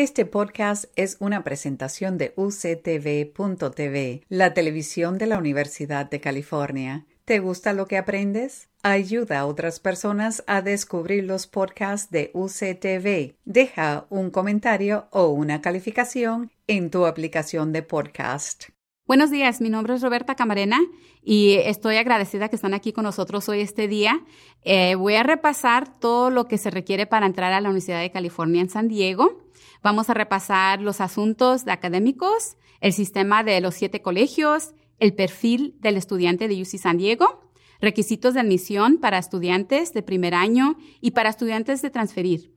Este 0.00 0.26
podcast 0.26 0.84
es 0.94 1.16
una 1.18 1.42
presentación 1.42 2.18
de 2.18 2.32
uctv.tv, 2.36 4.22
la 4.28 4.54
televisión 4.54 5.18
de 5.18 5.26
la 5.26 5.38
Universidad 5.38 6.08
de 6.08 6.20
California. 6.20 7.04
¿Te 7.24 7.40
gusta 7.40 7.72
lo 7.72 7.88
que 7.88 7.98
aprendes? 7.98 8.68
Ayuda 8.84 9.40
a 9.40 9.46
otras 9.46 9.80
personas 9.80 10.44
a 10.46 10.62
descubrir 10.62 11.24
los 11.24 11.48
podcasts 11.48 12.12
de 12.12 12.30
UCTV. 12.32 13.34
Deja 13.44 14.06
un 14.08 14.30
comentario 14.30 15.08
o 15.10 15.30
una 15.30 15.60
calificación 15.62 16.52
en 16.68 16.90
tu 16.90 17.04
aplicación 17.04 17.72
de 17.72 17.82
podcast. 17.82 18.66
Buenos 19.08 19.30
días, 19.30 19.62
mi 19.62 19.70
nombre 19.70 19.94
es 19.94 20.02
Roberta 20.02 20.34
Camarena 20.34 20.78
y 21.24 21.54
estoy 21.54 21.96
agradecida 21.96 22.50
que 22.50 22.56
están 22.56 22.74
aquí 22.74 22.92
con 22.92 23.04
nosotros 23.04 23.48
hoy 23.48 23.60
este 23.60 23.88
día. 23.88 24.22
Eh, 24.64 24.96
voy 24.96 25.14
a 25.14 25.22
repasar 25.22 25.98
todo 25.98 26.28
lo 26.28 26.46
que 26.46 26.58
se 26.58 26.70
requiere 26.70 27.06
para 27.06 27.24
entrar 27.24 27.54
a 27.54 27.62
la 27.62 27.70
Universidad 27.70 28.02
de 28.02 28.10
California 28.10 28.60
en 28.60 28.68
San 28.68 28.86
Diego. 28.86 29.46
Vamos 29.82 30.10
a 30.10 30.14
repasar 30.14 30.82
los 30.82 31.00
asuntos 31.00 31.66
académicos, 31.68 32.58
el 32.82 32.92
sistema 32.92 33.42
de 33.42 33.62
los 33.62 33.76
siete 33.76 34.02
colegios, 34.02 34.74
el 34.98 35.14
perfil 35.14 35.76
del 35.80 35.96
estudiante 35.96 36.46
de 36.46 36.60
UC 36.60 36.76
San 36.76 36.98
Diego, 36.98 37.50
requisitos 37.80 38.34
de 38.34 38.40
admisión 38.40 38.98
para 38.98 39.16
estudiantes 39.16 39.94
de 39.94 40.02
primer 40.02 40.34
año 40.34 40.76
y 41.00 41.12
para 41.12 41.30
estudiantes 41.30 41.80
de 41.80 41.88
transferir. 41.88 42.52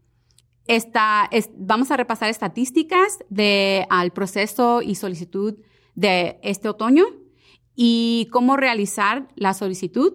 Vamos 1.56 1.92
a 1.92 1.98
repasar 1.98 2.30
estadísticas 2.30 3.20
de, 3.30 3.86
al 3.90 4.12
proceso 4.12 4.82
y 4.82 4.96
solicitud 4.96 5.56
de 5.96 6.40
este 6.44 6.70
otoño 6.70 7.06
y 7.76 8.28
cómo 8.32 8.58
realizar 8.58 9.28
la 9.36 9.54
solicitud, 9.54 10.14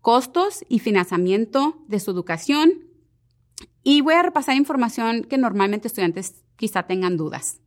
costos 0.00 0.64
y 0.68 0.78
financiamiento 0.78 1.84
de 1.88 2.00
su 2.00 2.10
educación. 2.10 2.88
Y 3.82 4.00
voy 4.00 4.14
a 4.14 4.22
repasar 4.22 4.56
información 4.56 5.24
que 5.24 5.38
normalmente 5.38 5.88
estudiantes 5.88 6.42
quizá 6.56 6.84
tengan 6.84 7.16
dudas. 7.16 7.60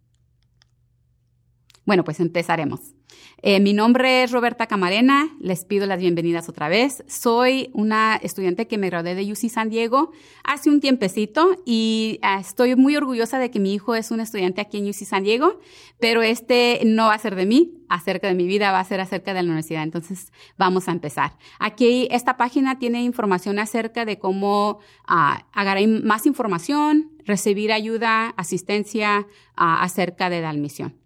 Bueno, 1.86 2.04
pues 2.04 2.20
empezaremos. 2.20 2.94
Eh, 3.42 3.62
mi 3.62 3.74
nombre 3.74 4.24
es 4.24 4.32
Roberta 4.32 4.68
Camarena, 4.68 5.30
les 5.40 5.64
pido 5.64 5.86
las 5.86 6.00
bienvenidas 6.00 6.50
otra 6.50 6.68
vez. 6.68 7.06
Soy 7.08 7.70
una 7.74 8.18
estudiante 8.22 8.68
que 8.68 8.78
me 8.78 8.90
gradué 8.90 9.16
de 9.16 9.32
UC 9.32 9.50
San 9.50 9.70
Diego 9.70 10.12
hace 10.44 10.70
un 10.70 10.82
tiempecito 10.82 11.56
y 11.66 12.20
ah, 12.22 12.40
estoy 12.40 12.76
muy 12.76 12.98
orgullosa 12.98 13.40
de 13.40 13.50
que 13.50 13.60
mi 13.60 13.74
hijo 13.74 13.96
es 13.96 14.12
un 14.12 14.20
estudiante 14.20 14.60
aquí 14.60 14.80
en 14.80 14.90
UC 14.90 15.06
San 15.06 15.24
Diego, 15.24 15.60
pero 16.00 16.22
este 16.22 16.82
no 16.86 17.08
va 17.08 17.14
a 17.14 17.20
ser 17.20 17.36
de 17.36 17.46
mí, 17.46 17.76
acerca 17.88 18.28
de 18.28 18.36
mi 18.36 18.46
vida, 18.46 18.72
va 18.72 18.82
a 18.82 18.84
ser 18.84 19.00
acerca 19.00 19.34
de 19.34 19.42
la 19.42 19.48
universidad. 19.48 19.84
Entonces, 19.84 20.32
vamos 20.58 20.90
a 20.90 20.92
empezar. 20.92 21.38
Aquí, 21.60 22.08
esta 22.12 22.36
página 22.36 22.78
tiene 22.78 23.04
información 23.04 23.58
acerca 23.58 24.04
de 24.06 24.20
cómo 24.20 24.80
ah, 25.08 25.46
agarrar 25.54 25.88
más 25.88 26.26
información, 26.26 27.12
recibir 27.26 27.72
ayuda, 27.72 28.34
asistencia 28.38 29.28
ah, 29.56 29.82
acerca 29.82 30.30
de 30.30 30.42
la 30.42 30.50
admisión. 30.50 31.00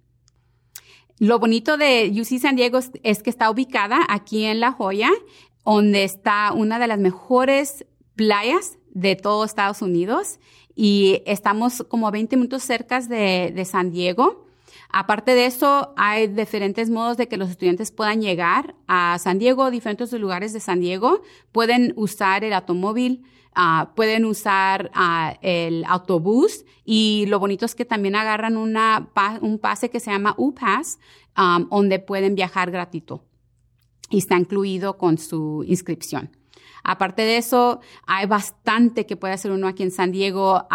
Lo 1.20 1.40
bonito 1.40 1.78
de 1.78 2.12
UC 2.14 2.40
San 2.40 2.56
Diego 2.56 2.80
es 3.04 3.24
que 3.24 3.30
está 3.30 3.50
ubicada 3.50 4.00
aquí 4.10 4.46
en 4.46 4.60
La 4.60 4.72
Joya, 4.72 5.12
donde 5.64 6.04
está 6.04 6.52
una 6.54 6.80
de 6.80 6.88
las 6.88 7.00
mejores 7.00 7.86
playas 8.16 8.78
de 8.92 9.16
todo 9.16 9.44
Estados 9.44 9.82
Unidos 9.82 10.40
y 10.76 11.22
estamos 11.26 11.84
como 11.88 12.10
20 12.12 12.36
minutos 12.36 12.64
cerca 12.64 13.00
de, 13.02 13.52
de 13.56 13.66
San 13.66 13.92
Diego. 13.92 14.46
Aparte 14.94 15.36
de 15.36 15.48
eso, 15.48 15.94
hay 15.98 16.28
diferentes 16.28 16.90
modos 16.90 17.18
de 17.18 17.28
que 17.28 17.36
los 17.36 17.50
estudiantes 17.50 17.92
puedan 17.92 18.22
llegar 18.22 18.76
a 18.88 19.18
San 19.20 19.40
Diego, 19.40 19.72
diferentes 19.72 20.14
lugares 20.14 20.54
de 20.54 20.62
San 20.62 20.80
Diego. 20.80 21.22
Pueden 21.52 21.94
usar 21.98 22.44
el 22.44 22.54
automóvil, 22.54 23.26
Ah, 23.56 23.92
pueden 23.96 24.26
usar 24.26 24.90
ah, 24.96 25.38
el 25.42 25.86
autobús 25.86 26.66
y 26.84 27.26
lo 27.28 27.40
bonito 27.40 27.66
es 27.68 27.76
que 27.76 27.86
también 27.86 28.16
agarran 28.16 28.58
una, 28.58 29.12
un 29.42 29.60
pase 29.60 29.90
que 29.92 30.00
se 30.00 30.10
llama 30.10 30.34
UPass, 30.38 30.98
um, 31.38 31.70
donde 31.70 32.00
pueden 32.00 32.34
viajar 32.34 32.72
gratuito 32.72 33.24
y 34.10 34.18
está 34.18 34.38
incluido 34.38 34.98
con 34.98 35.20
su 35.20 35.64
inscripción. 35.68 36.32
Aparte 36.84 37.22
de 37.22 37.38
eso, 37.38 37.80
hay 38.06 38.26
bastante 38.26 39.06
que 39.06 39.16
puede 39.16 39.34
hacer 39.34 39.52
uno 39.52 39.68
aquí 39.68 39.84
en 39.84 39.92
San 39.92 40.12
Diego. 40.12 40.68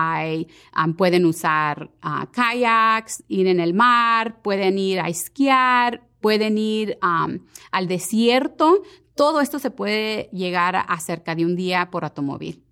Pueden 0.96 1.26
usar 1.26 1.91
uh, 2.02 2.26
kayaks, 2.32 3.24
ir 3.28 3.46
en 3.46 3.60
el 3.60 3.74
mar, 3.74 4.41
pueden 4.42 4.78
ir 4.78 5.00
a 5.00 5.08
esquiar, 5.08 6.08
pueden 6.20 6.56
ir 6.56 6.98
al 7.00 7.88
desierto. 7.88 8.82
Todo 9.14 9.41
esto 9.41 9.58
se 9.58 9.70
puede 9.70 10.30
llegar 10.32 10.76
a 10.76 11.00
cerca 11.00 11.34
de 11.34 11.44
un 11.44 11.56
día 11.56 11.91
por 11.91 12.04
automóvil. 12.04 12.62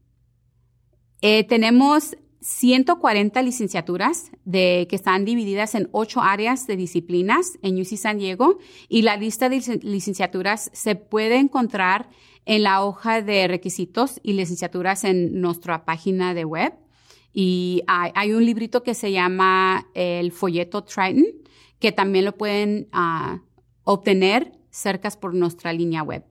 Eh, 1.21 1.45
tenemos 1.45 2.17
140 2.41 3.43
licenciaturas 3.43 4.31
que 4.45 4.87
están 4.91 5.25
divididas 5.25 5.75
en 5.75 5.89
ocho 5.91 6.21
áreas 6.21 6.69
de 6.69 6.77
disciplinas 6.77 7.59
en 7.63 7.81
UC 7.81 7.97
San 7.97 8.19
Diego 8.19 8.59
y 8.89 9.03
la 9.03 9.17
lista 9.17 9.49
de 9.49 9.81
licenciaturas 9.83 10.71
se 10.73 10.95
puede 10.95 11.39
encontrar 11.39 12.09
en 12.47 12.63
la 12.63 12.83
hoja 12.83 13.21
de 13.21 13.49
requisitos 13.49 14.21
y 14.23 14.33
licenciaturas 14.33 15.05
en 15.05 15.41
nuestra 15.41 15.85
página 15.85 16.33
de 16.33 16.45
web. 16.45 16.73
Y 17.33 17.83
hay, 17.87 18.33
un 18.33 18.47
librito 18.47 18.83
que 18.83 18.95
se 18.95 19.13
llama 19.13 19.89
el 19.93 20.33
folleto 20.33 20.85
Triton, 20.85 21.27
que 21.79 21.93
también 21.93 22.25
lo 22.25 22.35
pueden 22.35 22.89
uh, 22.95 23.41
obtener 23.85 24.53
cerca 24.71 25.11
por 25.11 25.35
nuestra 25.35 25.75
línea 25.75 26.03
web 26.03 26.25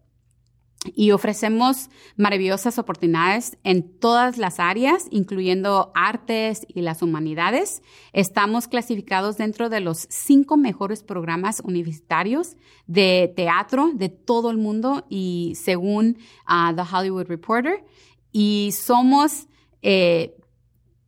y 0.93 1.11
ofrecemos 1.11 1.89
maravillosas 2.17 2.77
oportunidades 2.77 3.57
en 3.63 3.97
todas 3.99 4.37
las 4.37 4.59
áreas, 4.59 5.07
incluyendo 5.11 5.91
artes 5.95 6.65
y 6.67 6.81
las 6.81 7.01
humanidades. 7.01 7.81
Estamos 8.13 8.67
clasificados 8.67 9.37
dentro 9.37 9.69
de 9.69 9.79
los 9.79 10.07
cinco 10.09 10.57
mejores 10.57 11.03
programas 11.03 11.61
universitarios 11.61 12.55
de 12.87 13.33
teatro 13.35 13.91
de 13.93 14.09
todo 14.09 14.51
el 14.51 14.57
mundo 14.57 15.05
y 15.09 15.53
según 15.55 16.17
ah, 16.45 16.73
The 16.75 16.83
Hollywood 16.95 17.27
Reporter. 17.27 17.83
Y 18.31 18.71
somos 18.73 19.47
eh, 19.81 20.35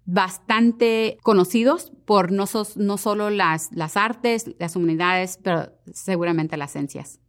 bastante 0.06 1.18
conocidos 1.22 1.92
por 2.06 2.32
no, 2.32 2.46
no 2.78 2.98
solo 2.98 3.30
las, 3.30 3.70
las 3.74 3.98
artes, 3.98 4.56
las 4.58 4.76
humanidades, 4.76 5.38
pero 5.44 5.74
seguramente 5.92 6.56
las 6.56 6.72
ciencias. 6.72 7.20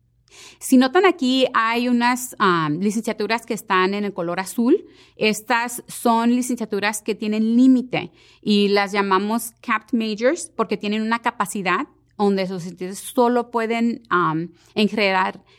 Si 0.59 0.77
notan 0.77 1.07
aquí, 1.07 1.47
hay 1.55 1.89
unas 1.89 2.37
licenciaturas 2.71 3.47
que 3.47 3.55
están 3.55 3.95
en 3.95 4.05
el 4.05 4.13
color 4.13 4.41
azul. 4.41 4.87
Estas 5.17 5.83
son 5.87 6.35
licenciaturas 6.35 7.03
que 7.03 7.15
tienen 7.15 7.57
límite 7.57 8.13
y 8.43 8.69
las 8.69 8.93
llamamos 8.93 9.53
capped 9.61 9.99
majors 9.99 10.51
porque 10.55 10.77
tienen 10.77 11.03
una 11.03 11.21
capacidad 11.21 11.87
donde 12.17 12.47
sus 12.47 12.67
estudiantes 12.67 12.99
solo 12.99 13.51
pueden 13.51 14.03
um, 14.11 14.49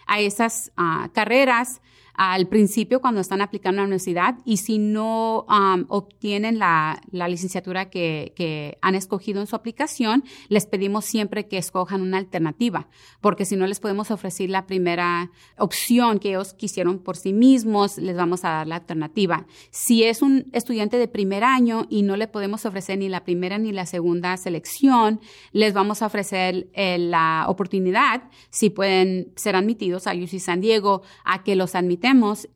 a 0.08 0.20
esas 0.20 0.72
ah, 0.76 1.10
carreras 1.14 1.82
al 2.22 2.50
principio 2.50 3.00
cuando 3.00 3.22
están 3.22 3.40
aplicando 3.40 3.80
a 3.80 3.84
la 3.84 3.88
universidad 3.88 4.40
y 4.44 4.58
si 4.58 4.78
no 4.78 5.46
um, 5.48 5.86
obtienen 5.88 6.60
la, 6.60 7.02
licenciatura 7.14 7.90
que, 7.90 8.34
que, 8.36 8.78
han 8.82 8.96
escogido 8.96 9.40
en 9.40 9.48
su 9.48 9.56
aplicación, 9.56 10.26
les 10.50 10.66
pedimos 10.66 11.06
siempre 11.06 11.48
que 11.48 11.58
escojan 11.58 12.02
una 12.02 12.18
alternativa, 12.18 12.90
porque 13.22 13.46
si 13.46 13.56
no 13.56 13.68
les 13.68 13.80
podemos 13.80 14.12
ofrecer 14.12 14.50
la 14.50 14.66
primera 14.66 15.32
opción 15.58 16.20
que 16.20 16.32
ellos 16.32 16.54
quisieron 16.54 17.00
por 17.00 17.16
sí 17.16 17.32
mismos, 17.32 17.98
les 17.98 18.18
vamos 18.18 18.44
a 18.44 18.50
dar 18.50 18.68
la 18.68 18.76
alternativa. 18.76 19.46
Si 19.72 20.04
es 20.04 20.22
un 20.22 20.48
estudiante 20.52 20.98
de 20.98 21.08
primer 21.08 21.46
año 21.46 21.86
y 21.90 22.02
no 22.02 22.18
le 22.18 22.28
podemos 22.28 22.66
ofrecer 22.66 22.98
ni 22.98 23.08
la 23.08 23.24
primera 23.24 23.58
ni 23.60 23.72
la 23.72 23.86
segunda 23.86 24.36
selección, 24.36 25.22
les 25.54 25.74
vamos 25.74 26.02
a 26.02 26.08
ofrecer 26.08 26.68
eh, 26.74 26.98
la 26.98 27.46
oportunidad, 27.48 28.24
si 28.50 28.70
pueden 28.70 29.32
ser 29.38 29.56
admitidos 29.56 30.06
a 30.06 30.14
UC 30.14 30.40
San 30.40 30.60
Diego, 30.60 31.02
a 31.24 31.44
que 31.44 31.56
los 31.56 31.76
admiten 31.76 32.09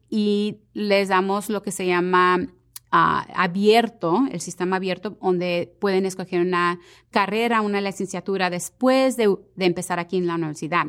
y 0.09 0.57
les 0.73 1.09
damos 1.09 1.49
lo 1.49 1.61
que 1.61 1.71
se 1.71 1.85
llama 1.85 2.47
ah, 2.91 3.25
abierto, 3.35 4.25
el 4.31 4.41
sistema 4.41 4.77
abierto, 4.77 5.17
donde 5.21 5.75
pueden 5.79 6.05
escoger 6.05 6.41
una 6.41 6.79
carrera, 7.11 7.61
una 7.61 7.81
licenciatura 7.81 8.49
después 8.49 9.17
de, 9.17 9.35
empezar 9.57 9.99
aquí 9.99 10.17
en 10.17 10.27
la 10.27 10.35
universidad. 10.35 10.85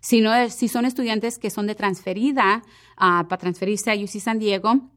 Si, 0.00 0.20
no, 0.20 0.48
si 0.50 0.68
son 0.68 0.84
estudiantes 0.84 1.38
que 1.38 1.50
son 1.50 1.66
de 1.66 1.74
transferida 1.74 2.62
ah, 2.96 3.26
para 3.28 3.40
transferirse 3.40 3.90
a 3.90 3.94
UC 3.94 4.20
San 4.20 4.38
Diego, 4.38 4.90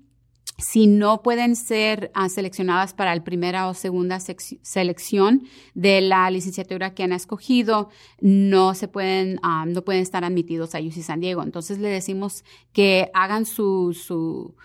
si 0.62 0.88
no 0.88 1.22
pueden 1.22 1.56
ser 1.56 2.12
uh, 2.16 2.30
seleccionadas 2.30 2.94
para 2.94 3.14
la 3.16 3.24
primera 3.24 3.68
o 3.68 3.74
segunda 3.74 4.20
selección 4.20 5.44
de 5.74 6.02
la 6.02 6.30
licenciatura 6.30 6.94
que 6.94 7.04
han 7.04 7.12
escogido, 7.14 7.90
no 8.20 8.74
se 8.76 8.88
pueden, 8.88 9.40
ah, 9.44 9.66
no 9.68 9.82
pueden 9.84 10.02
estar 10.02 10.24
admitidos 10.24 10.76
a 10.76 10.80
UC 10.80 11.02
San 11.02 11.20
Diego. 11.20 11.44
Entonces 11.44 11.80
le 11.80 11.90
decimos 11.90 12.46
que 12.74 13.10
hagan 13.14 13.46
su, 13.46 14.56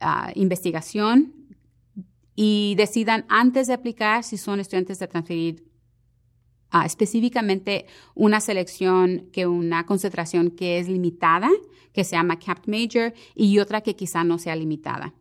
ah, 0.00 0.32
investigación 0.34 1.34
y 2.34 2.74
decidan 2.76 3.26
antes 3.28 3.66
de 3.66 3.74
aplicar 3.74 4.24
si 4.24 4.36
son 4.36 4.60
estudiantes 4.60 4.98
de 4.98 5.08
transferir 5.08 5.67
específicamente 6.84 7.86
una 8.14 8.40
selección 8.40 9.28
que 9.32 9.46
una 9.46 9.86
concentración 9.86 10.50
que 10.50 10.78
es 10.78 10.88
limitada, 10.88 11.50
que 11.92 12.04
se 12.04 12.16
llama 12.16 12.38
capped 12.38 12.66
major, 12.66 13.14
y 13.34 13.58
otra 13.58 13.80
que 13.80 13.96
quizá 13.96 14.24
no 14.24 14.38
sea 14.38 14.56
limitada. 14.56 15.14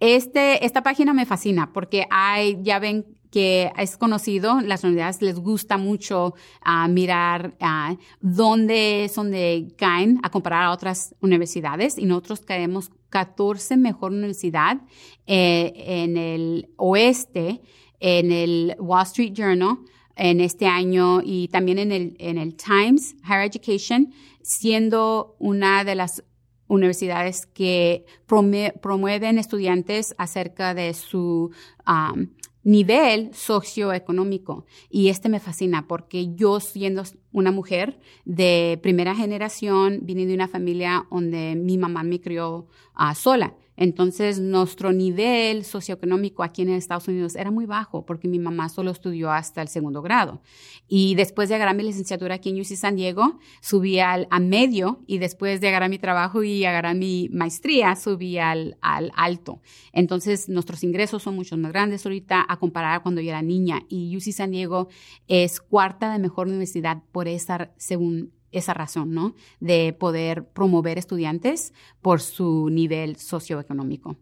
Este, 0.00 0.64
esta 0.64 0.82
página 0.82 1.12
me 1.12 1.26
fascina 1.26 1.72
porque 1.72 2.06
hay, 2.10 2.58
ya 2.62 2.78
ven 2.78 3.04
que 3.30 3.70
es 3.76 3.96
conocido, 3.96 4.60
las 4.60 4.84
universidades 4.84 5.20
les 5.22 5.38
gusta 5.38 5.76
mucho 5.76 6.34
uh, 6.64 6.88
mirar 6.88 7.56
uh, 7.60 7.96
dónde 8.20 9.04
es 9.04 9.14
donde 9.14 9.74
caen 9.76 10.18
a 10.22 10.30
comparar 10.30 10.64
a 10.64 10.72
otras 10.72 11.14
universidades 11.20 11.98
y 11.98 12.06
nosotros 12.06 12.40
caemos 12.40 12.90
14 13.10 13.76
mejor 13.76 14.12
universidad 14.12 14.78
eh, 15.26 15.72
en 15.76 16.16
el 16.16 16.70
oeste, 16.76 17.60
en 18.00 18.32
el 18.32 18.76
Wall 18.78 19.04
Street 19.04 19.32
Journal 19.32 19.78
en 20.16 20.40
este 20.40 20.66
año 20.66 21.20
y 21.24 21.48
también 21.48 21.78
en 21.78 21.92
el, 21.92 22.16
en 22.18 22.38
el 22.38 22.56
Times 22.56 23.14
Higher 23.24 23.44
Education, 23.44 24.12
siendo 24.42 25.36
una 25.38 25.84
de 25.84 25.94
las 25.94 26.24
universidades 26.66 27.46
que 27.46 28.04
promueven 28.26 29.38
estudiantes 29.38 30.14
acerca 30.18 30.74
de 30.74 30.92
su 30.92 31.50
um, 31.86 32.28
nivel 32.62 33.30
socioeconómico. 33.32 34.66
Y 34.90 35.08
este 35.08 35.28
me 35.28 35.40
fascina 35.40 35.86
porque 35.88 36.34
yo 36.34 36.60
siendo 36.60 37.04
una 37.32 37.50
mujer 37.50 37.98
de 38.24 38.78
primera 38.82 39.14
generación, 39.14 40.00
vine 40.02 40.26
de 40.26 40.34
una 40.34 40.48
familia 40.48 41.06
donde 41.10 41.54
mi 41.56 41.78
mamá 41.78 42.02
me 42.02 42.20
crió 42.20 42.66
uh, 42.98 43.14
sola. 43.14 43.54
Entonces, 43.80 44.40
nuestro 44.40 44.92
nivel 44.92 45.64
socioeconómico 45.64 46.42
aquí 46.42 46.62
en 46.62 46.70
Estados 46.70 47.06
Unidos 47.06 47.36
era 47.36 47.52
muy 47.52 47.64
bajo 47.64 48.04
porque 48.04 48.26
mi 48.26 48.40
mamá 48.40 48.68
solo 48.68 48.90
estudió 48.90 49.30
hasta 49.30 49.62
el 49.62 49.68
segundo 49.68 50.02
grado. 50.02 50.42
Y 50.88 51.14
después 51.14 51.48
de 51.48 51.54
agarrar 51.54 51.76
mi 51.76 51.84
licenciatura 51.84 52.34
aquí 52.34 52.50
en 52.50 52.60
UC 52.60 52.74
San 52.74 52.96
Diego, 52.96 53.38
subí 53.60 54.00
al, 54.00 54.26
a 54.30 54.40
medio 54.40 55.04
y 55.06 55.18
después 55.18 55.60
de 55.60 55.68
agarrar 55.68 55.90
mi 55.90 56.00
trabajo 56.00 56.42
y 56.42 56.64
agarrar 56.64 56.96
mi 56.96 57.28
maestría, 57.32 57.94
subí 57.94 58.38
al, 58.38 58.76
al 58.80 59.12
alto. 59.14 59.60
Entonces, 59.92 60.48
nuestros 60.48 60.82
ingresos 60.82 61.22
son 61.22 61.36
mucho 61.36 61.56
más 61.56 61.70
grandes 61.70 62.04
ahorita 62.04 62.44
a 62.48 62.58
comparar 62.58 63.00
cuando 63.04 63.20
yo 63.20 63.28
era 63.28 63.42
niña. 63.42 63.82
Y 63.88 64.16
UC 64.16 64.32
San 64.32 64.50
Diego 64.50 64.88
es 65.28 65.60
cuarta 65.60 66.12
de 66.12 66.18
mejor 66.18 66.48
universidad 66.48 67.04
por 67.12 67.28
esa, 67.28 67.70
según 67.76 68.32
esa 68.52 68.74
razón, 68.74 69.12
¿no? 69.12 69.34
De 69.60 69.92
poder 69.92 70.48
promover 70.48 70.98
estudiantes 70.98 71.72
por 72.00 72.20
su 72.20 72.68
nivel 72.70 73.16
socioeconómico. 73.16 74.16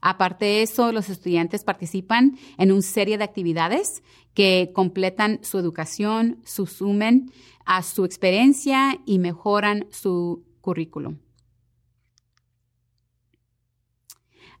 Aparte 0.00 0.44
de 0.44 0.62
eso, 0.62 0.92
los 0.92 1.08
estudiantes 1.08 1.64
participan 1.64 2.38
en 2.56 2.70
una 2.70 2.82
serie 2.82 3.18
de 3.18 3.24
actividades 3.24 4.02
que 4.32 4.70
completan 4.72 5.40
su 5.42 5.58
educación, 5.58 6.40
sumen 6.44 7.32
a 7.64 7.82
su 7.82 8.04
experiencia 8.04 9.00
y 9.04 9.18
mejoran 9.18 9.86
su 9.90 10.44
currículum. 10.60 11.18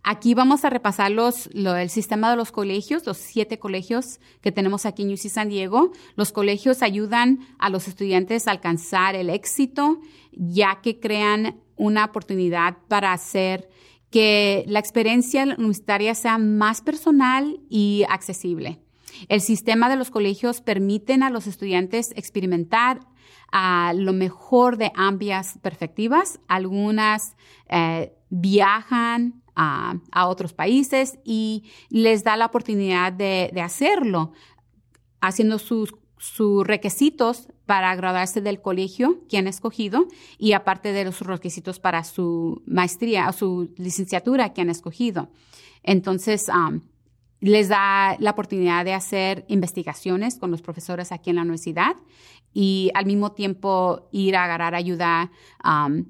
Aquí 0.02 0.34
vamos 0.34 0.64
a 0.64 0.70
repasar 0.70 1.10
los, 1.10 1.48
el 1.52 1.90
sistema 1.90 2.30
de 2.30 2.36
los 2.36 2.52
colegios, 2.52 3.04
los 3.04 3.18
siete 3.18 3.58
colegios 3.58 4.20
que 4.40 4.52
tenemos 4.52 4.86
aquí 4.86 5.02
en 5.02 5.12
UC 5.12 5.28
San 5.28 5.48
Diego. 5.48 5.92
Los 6.16 6.32
colegios 6.32 6.82
ayudan 6.82 7.40
a 7.58 7.68
los 7.68 7.88
estudiantes 7.88 8.48
a 8.48 8.52
alcanzar 8.52 9.16
el 9.16 9.28
éxito, 9.28 10.00
ya 10.32 10.80
que 10.82 10.98
crean 10.98 11.60
una 11.76 12.06
oportunidad 12.06 12.78
para 12.88 13.12
hacer 13.12 13.68
que 14.10 14.64
la 14.66 14.78
experiencia 14.78 15.44
universitaria 15.44 16.14
sea 16.14 16.38
más 16.38 16.80
personal 16.80 17.60
y 17.68 18.04
accesible. 18.08 18.80
El 19.28 19.40
sistema 19.40 19.88
de 19.88 19.96
los 19.96 20.10
colegios 20.10 20.60
permiten 20.60 21.22
a 21.22 21.30
los 21.30 21.46
estudiantes 21.46 22.12
experimentar 22.14 23.00
a 23.50 23.92
lo 23.94 24.12
mejor 24.12 24.76
de 24.76 24.92
amplias 24.94 25.58
perspectivas. 25.60 26.40
Algunas 26.48 27.34
eh, 27.68 28.12
viajan 28.30 29.42
a, 29.58 30.28
otros 30.28 30.52
países 30.52 31.18
y 31.24 31.64
les 31.90 32.22
da 32.22 32.36
la 32.36 32.46
oportunidad 32.46 33.12
de, 33.12 33.50
hacerlo, 33.60 34.32
haciendo 35.20 35.58
sus, 35.58 35.94
sus 36.16 36.66
requisitos 36.66 37.48
para 37.66 37.94
graduarse 37.96 38.40
del 38.40 38.60
colegio 38.62 39.26
que 39.28 39.36
han 39.36 39.48
escogido 39.48 40.06
y 40.38 40.52
aparte 40.52 40.92
de 40.92 41.04
los 41.04 41.20
requisitos 41.20 41.80
para 41.80 42.04
su 42.04 42.62
maestría 42.66 43.28
o 43.28 43.32
su 43.32 43.74
licenciatura 43.76 44.52
que 44.52 44.60
han 44.60 44.70
escogido. 44.70 45.28
Entonces, 45.82 46.48
um, 46.48 46.80
les 47.40 47.68
da 47.68 48.16
la 48.18 48.30
oportunidad 48.30 48.84
de 48.84 48.94
hacer 48.94 49.44
investigaciones 49.48 50.38
con 50.38 50.50
los 50.50 50.62
profesores 50.62 51.12
aquí 51.12 51.30
en 51.30 51.36
la 51.36 51.42
universidad 51.42 51.96
y 52.52 52.90
al 52.94 53.06
mismo 53.06 53.32
tiempo 53.32 54.08
ir 54.10 54.36
a 54.36 54.44
agarrar 54.44 54.74
ayuda 54.74 55.30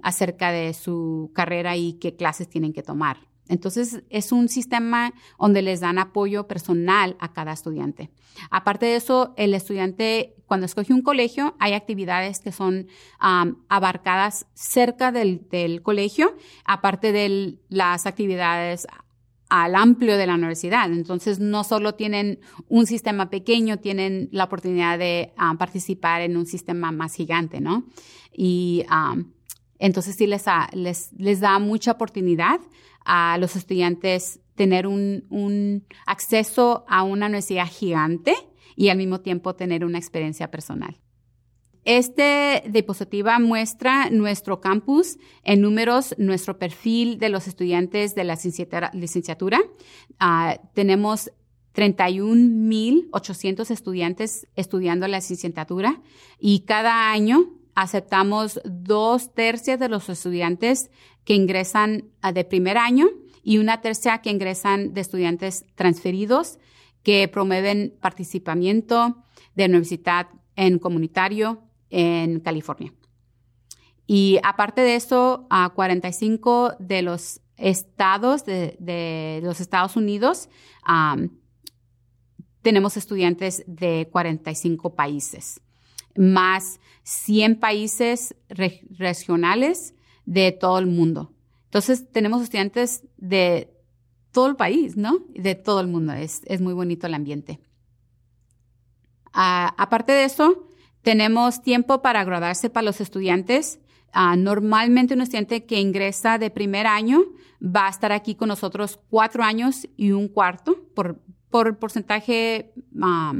acerca 0.03 0.53
de 0.53 0.73
su 0.73 1.31
carrera 1.35 1.77
y 1.77 1.95
qué 1.95 2.17
clases 2.17 2.49
tienen 2.49 2.73
que 2.73 2.83
tomar. 2.83 3.28
Entonces, 3.49 4.03
es 4.11 4.33
un 4.33 4.49
sistema 4.49 5.13
donde 5.39 5.63
les 5.63 5.81
dan 5.81 5.99
apoyo 5.99 6.47
personal 6.47 7.17
a 7.19 7.33
cada 7.33 7.53
estudiante. 7.53 8.11
Aparte 8.51 8.87
de 8.87 8.97
eso, 8.97 9.35
el 9.37 9.55
estudiante, 9.55 10.35
cuando 10.47 10.67
escoge 10.67 10.93
un 10.93 11.03
colegio, 11.03 11.57
hay 11.59 11.73
actividades 11.73 12.41
que 12.41 12.53
son 12.53 12.89
abarcadas 13.19 14.47
cerca 14.55 15.13
del, 15.13 15.83
colegio, 15.83 16.37
aparte 16.65 17.13
de 17.13 17.59
las 17.69 18.07
actividades 18.07 18.87
al 19.49 19.75
amplio 19.75 20.19
de 20.19 20.27
la 20.27 20.35
universidad. 20.35 20.93
Entonces, 20.93 21.41
no 21.41 21.65
solo 21.65 21.95
tienen 21.95 22.41
un 22.69 22.87
sistema 22.87 23.31
pequeño, 23.31 23.79
tienen 23.79 24.29
la 24.31 24.45
oportunidad 24.45 24.99
de 24.99 25.33
participar 25.59 26.21
en 26.21 26.37
un 26.37 26.45
sistema 26.45 26.93
más 26.93 27.15
gigante, 27.15 27.61
¿no? 27.61 27.85
Y 28.31 28.85
entonces 29.79 30.17
sí 30.17 30.27
les, 30.27 30.45
les, 30.73 31.13
les 31.17 31.41
da 31.41 31.59
mucha 31.59 31.93
oportunidad 31.93 32.61
a 33.09 33.39
los 33.39 33.57
estudiantes 33.57 34.39
tener 34.55 34.87
un, 34.87 35.87
acceso 36.07 36.85
a 36.89 37.03
una 37.03 37.27
universidad 37.27 37.67
gigante 37.67 38.35
y 38.77 38.91
al 38.91 38.99
mismo 38.99 39.21
tiempo 39.21 39.55
tener 39.55 39.85
una 39.85 39.99
experiencia 39.99 40.51
personal. 40.51 41.01
Este 41.85 42.63
diapositiva 42.69 43.39
muestra 43.39 44.11
nuestro 44.11 44.61
campus 44.61 45.17
en 45.43 45.63
números, 45.63 46.15
nuestro 46.19 46.59
perfil 46.59 47.19
de 47.19 47.31
los 47.31 47.49
estudiantes 47.49 48.15
de 48.15 48.25
la 48.25 48.37
licenciatura. 48.93 49.59
Ah, 50.21 50.61
tenemos 50.75 51.33
31.800 51.75 53.71
estudiantes 53.71 54.47
estudiando 54.55 55.09
la 55.09 55.19
licenciatura 55.19 56.03
y 56.39 56.61
cada 56.61 57.11
año 57.11 57.58
aceptamos 57.83 58.61
dos 58.65 59.33
tercios 59.35 59.79
de 59.79 59.89
los 59.89 60.09
estudiantes 60.09 60.91
que 61.25 61.35
ingresan 61.35 62.11
de 62.35 62.45
primer 62.45 62.77
año 62.77 63.07
y 63.45 63.59
una 63.59 63.81
tercia 63.81 64.19
que 64.19 64.31
ingresan 64.31 64.95
de 64.95 65.01
estudiantes 65.01 65.65
transferidos 65.77 66.59
que 67.05 67.29
promueven 67.29 67.97
participamiento 68.01 69.25
de 69.55 69.67
universidad 69.67 70.27
en 70.57 70.81
comunitario 70.81 71.63
en 71.89 72.41
California. 72.41 72.93
Y 74.09 74.41
aparte 74.43 74.81
de 74.81 74.97
eso, 74.97 75.47
a 75.49 75.69
45 75.69 76.75
de 76.81 77.03
los 77.03 77.41
estados 77.57 78.45
de, 78.45 79.41
los 79.45 79.61
Estados 79.61 79.95
Unidos 79.95 80.49
tenemos 82.63 82.97
estudiantes 82.97 83.63
de 83.69 84.09
45 84.11 84.97
países 84.97 85.61
más 86.17 86.81
100 87.03 87.59
países 87.59 88.35
regionales 88.49 89.95
de 90.25 90.53
todo 90.53 90.79
el 90.79 90.87
mundo. 90.87 91.33
Entonces, 91.65 92.11
tenemos 92.11 92.43
estudiantes 92.43 93.05
de 93.17 93.75
todo 94.33 94.47
el 94.47 94.57
país, 94.57 94.97
¿no? 94.97 95.21
De 95.29 95.55
todo 95.55 95.81
el 95.81 95.89
mundo. 95.89 96.13
Es, 96.13 96.61
muy 96.61 96.75
bonito 96.75 97.07
el 97.07 97.15
ambiente. 97.15 97.61
Ah, 99.33 99.75
aparte 99.77 100.13
de 100.13 100.25
eso, 100.25 100.69
tenemos 101.03 101.63
tiempo 101.63 102.03
para 102.03 102.25
graduarse 102.25 102.71
para 102.71 102.85
los 102.85 103.01
estudiantes. 103.01 103.81
Ah, 104.13 104.37
normalmente 104.37 105.15
un 105.15 105.21
estudiante 105.21 105.67
que 105.67 105.81
ingresa 105.81 106.39
de 106.39 106.51
primer 106.51 106.87
año 106.87 107.25
va 107.63 107.87
a 107.87 107.91
estar 107.91 108.13
aquí 108.13 108.35
con 108.35 108.49
nosotros 108.49 108.99
cuatro 109.11 109.43
años 109.43 109.89
y 109.97 110.13
un 110.13 110.29
cuarto 110.29 110.89
por, 110.95 111.21
por 111.51 111.79
porcentaje, 111.79 112.73
ah, 113.01 113.35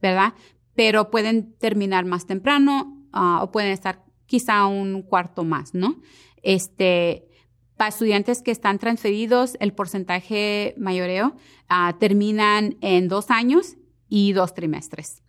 ¿verdad? 0.00 0.34
Pero 0.78 1.10
pueden 1.10 1.54
terminar 1.54 2.04
más 2.04 2.24
temprano 2.24 3.04
ah, 3.12 3.40
o 3.42 3.50
pueden 3.50 3.72
estar 3.72 4.04
quizá 4.26 4.68
un 4.68 5.02
cuarto 5.02 5.42
más, 5.42 5.74
¿no? 5.74 6.00
Este, 6.44 7.26
para 7.76 7.88
estudiantes 7.88 8.42
que 8.42 8.52
están 8.52 8.78
transferidos, 8.78 9.56
el 9.58 9.72
porcentaje 9.72 10.76
mayoreo 10.78 11.34
ah, 11.68 11.96
terminan 11.98 12.76
en 12.80 13.08
dos 13.08 13.32
años 13.32 13.76
y 14.08 14.34
dos 14.34 14.54
trimestres. 14.54 15.24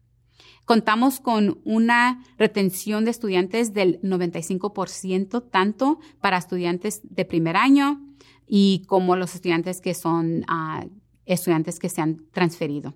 Contamos 0.65 1.19
con 1.19 1.61
una 1.63 2.23
retención 2.37 3.03
de 3.03 3.09
estudiantes 3.09 3.73
del 3.73 3.99
95%, 4.01 5.49
tanto 5.49 5.99
para 6.21 6.37
estudiantes 6.37 7.01
de 7.03 7.25
primer 7.25 7.57
año 7.57 7.99
y 8.45 8.83
como 8.85 9.15
los 9.15 9.33
estudiantes 9.33 9.81
que 9.81 9.95
son 9.95 10.45
ah, 10.47 10.85
estudiantes 11.25 11.79
que 11.79 11.89
se 11.89 12.01
han 12.01 12.23
transferido 12.33 12.93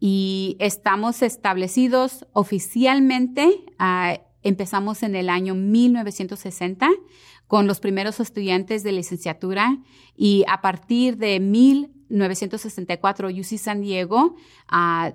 y 0.00 0.56
estamos 0.58 1.20
establecidos 1.22 2.26
oficialmente 2.32 3.64
ah, 3.78 4.18
empezamos 4.42 5.02
en 5.02 5.14
el 5.14 5.28
año 5.28 5.54
1960 5.54 6.88
con 7.46 7.66
los 7.66 7.80
primeros 7.80 8.18
estudiantes 8.20 8.82
de 8.82 8.92
licenciatura 8.92 9.78
y 10.16 10.44
a 10.48 10.62
partir 10.62 11.18
de 11.18 11.40
1964 11.40 13.28
UC 13.28 13.58
San 13.58 13.82
Diego 13.82 14.36
uh, 14.72 15.10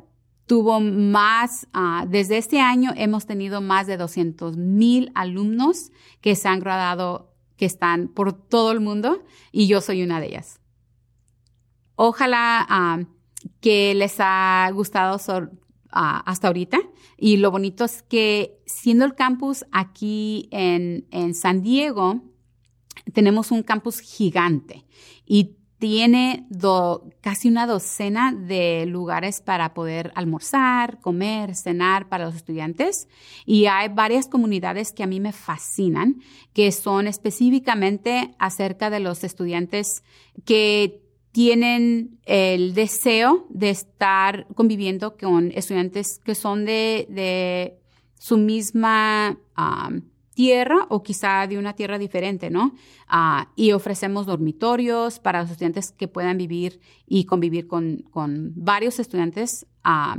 tuvo 0.45 0.79
más, 0.79 1.67
uh, 1.73 2.05
desde 2.07 2.37
este 2.37 2.59
año 2.59 2.91
hemos 2.95 3.25
tenido 3.25 3.61
más 3.61 3.87
de 3.87 3.97
200 3.97 4.57
mil 4.57 5.11
alumnos 5.15 5.91
que 6.21 6.35
se 6.35 6.47
han 6.47 6.59
graduado, 6.59 7.33
que 7.57 7.65
están 7.65 8.09
por 8.09 8.33
todo 8.33 8.71
el 8.71 8.81
mundo 8.81 9.23
y 9.51 9.67
yo 9.67 9.81
soy 9.81 10.03
una 10.03 10.19
de 10.19 10.27
ellas. 10.27 10.59
Ojalá 11.95 13.07
que 13.61 13.93
les 13.95 14.15
ha 14.19 14.69
gustado 14.73 15.19
hasta 15.91 16.47
ahorita. 16.47 16.79
Y 17.17 17.37
lo 17.37 17.51
bonito 17.51 17.85
es 17.85 18.03
que 18.03 18.57
siendo 18.65 19.05
el 19.05 19.15
campus 19.15 19.65
aquí 19.71 20.47
en, 20.51 21.07
en 21.11 21.33
San 21.33 21.61
Diego, 21.61 22.21
tenemos 23.13 23.51
un 23.51 23.63
campus 23.63 23.99
gigante 23.99 24.85
y 25.25 25.57
tiene 25.77 26.47
casi 27.21 27.49
una 27.49 27.67
docena 27.67 28.33
de 28.33 28.85
lugares 28.85 29.41
para 29.41 29.73
poder 29.73 30.11
almorzar, 30.15 30.99
comer, 31.01 31.53
cenar 31.53 32.07
para 32.07 32.25
los 32.25 32.35
estudiantes. 32.35 33.07
Y 33.45 33.65
hay 33.65 33.89
varias 33.89 34.27
comunidades 34.27 34.93
que 34.93 35.03
a 35.03 35.07
mí 35.07 35.19
me 35.19 35.33
fascinan, 35.33 36.21
que 36.53 36.71
son 36.71 37.07
específicamente 37.07 38.33
acerca 38.39 38.89
de 38.89 39.01
los 39.01 39.23
estudiantes 39.23 40.03
que 40.45 41.04
tienen 41.35 42.17
el 42.23 42.73
deseo 42.73 43.45
de 43.49 43.69
estar 43.69 44.47
conviviendo 44.55 45.17
con 45.17 45.51
estudiantes 45.51 46.21
que 46.23 46.33
son 46.33 46.63
de, 46.63 47.77
su 48.17 48.37
misma 48.37 49.37
tierra 50.33 50.87
o 50.87 51.03
quizá 51.03 51.45
de 51.45 51.57
una 51.57 51.73
tierra 51.73 51.97
diferente, 51.97 52.49
¿no? 52.49 52.73
Ah, 53.09 53.51
y 53.57 53.73
ofrecemos 53.73 54.25
dormitorios 54.25 55.19
para 55.19 55.41
los 55.41 55.51
estudiantes 55.51 55.91
que 55.91 56.07
puedan 56.07 56.37
vivir 56.37 56.79
y 57.05 57.25
convivir 57.25 57.67
con, 57.67 58.05
varios 58.55 58.99
estudiantes. 58.99 59.67
Ah, 59.83 60.15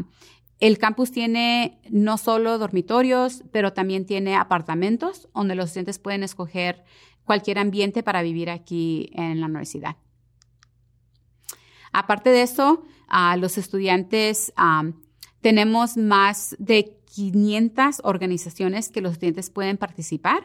el 0.61 0.76
campus 0.76 1.12
tiene 1.12 1.80
no 1.88 2.18
solo 2.18 2.58
dormitorios, 2.58 3.42
pero 3.52 3.73
también 3.73 4.04
tiene 4.04 4.37
apartamentos 4.37 5.30
donde 5.35 5.54
los 5.54 5.68
estudiantes 5.68 5.99
pueden 5.99 6.25
escoger 6.25 6.85
cualquier 7.25 7.58
ambiente 7.58 8.02
para 8.02 8.20
vivir 8.20 8.50
aquí 8.50 9.08
en 9.14 9.40
la 9.40 9.46
universidad. 9.46 9.96
Aparte 11.98 12.28
de 12.28 12.42
eso, 12.42 12.82
a 13.08 13.38
los 13.38 13.56
estudiantes 13.56 14.52
tenemos 15.40 15.96
más 15.96 16.54
de 16.58 16.94
500 17.14 18.02
organizaciones 18.04 18.90
que 18.90 19.00
los 19.00 19.12
estudiantes 19.12 19.48
pueden 19.48 19.78
participar. 19.78 20.44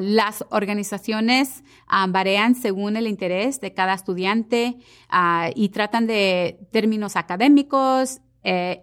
las 0.00 0.44
organizaciones 0.50 1.64
varían 2.10 2.54
según 2.54 2.96
el 2.96 3.08
interés 3.08 3.60
de 3.60 3.74
cada 3.74 3.94
estudiante 3.94 4.76
y 5.56 5.68
tratan 5.70 6.06
de 6.06 6.60
términos 6.70 7.16
académicos, 7.16 8.20
eh, 8.44 8.78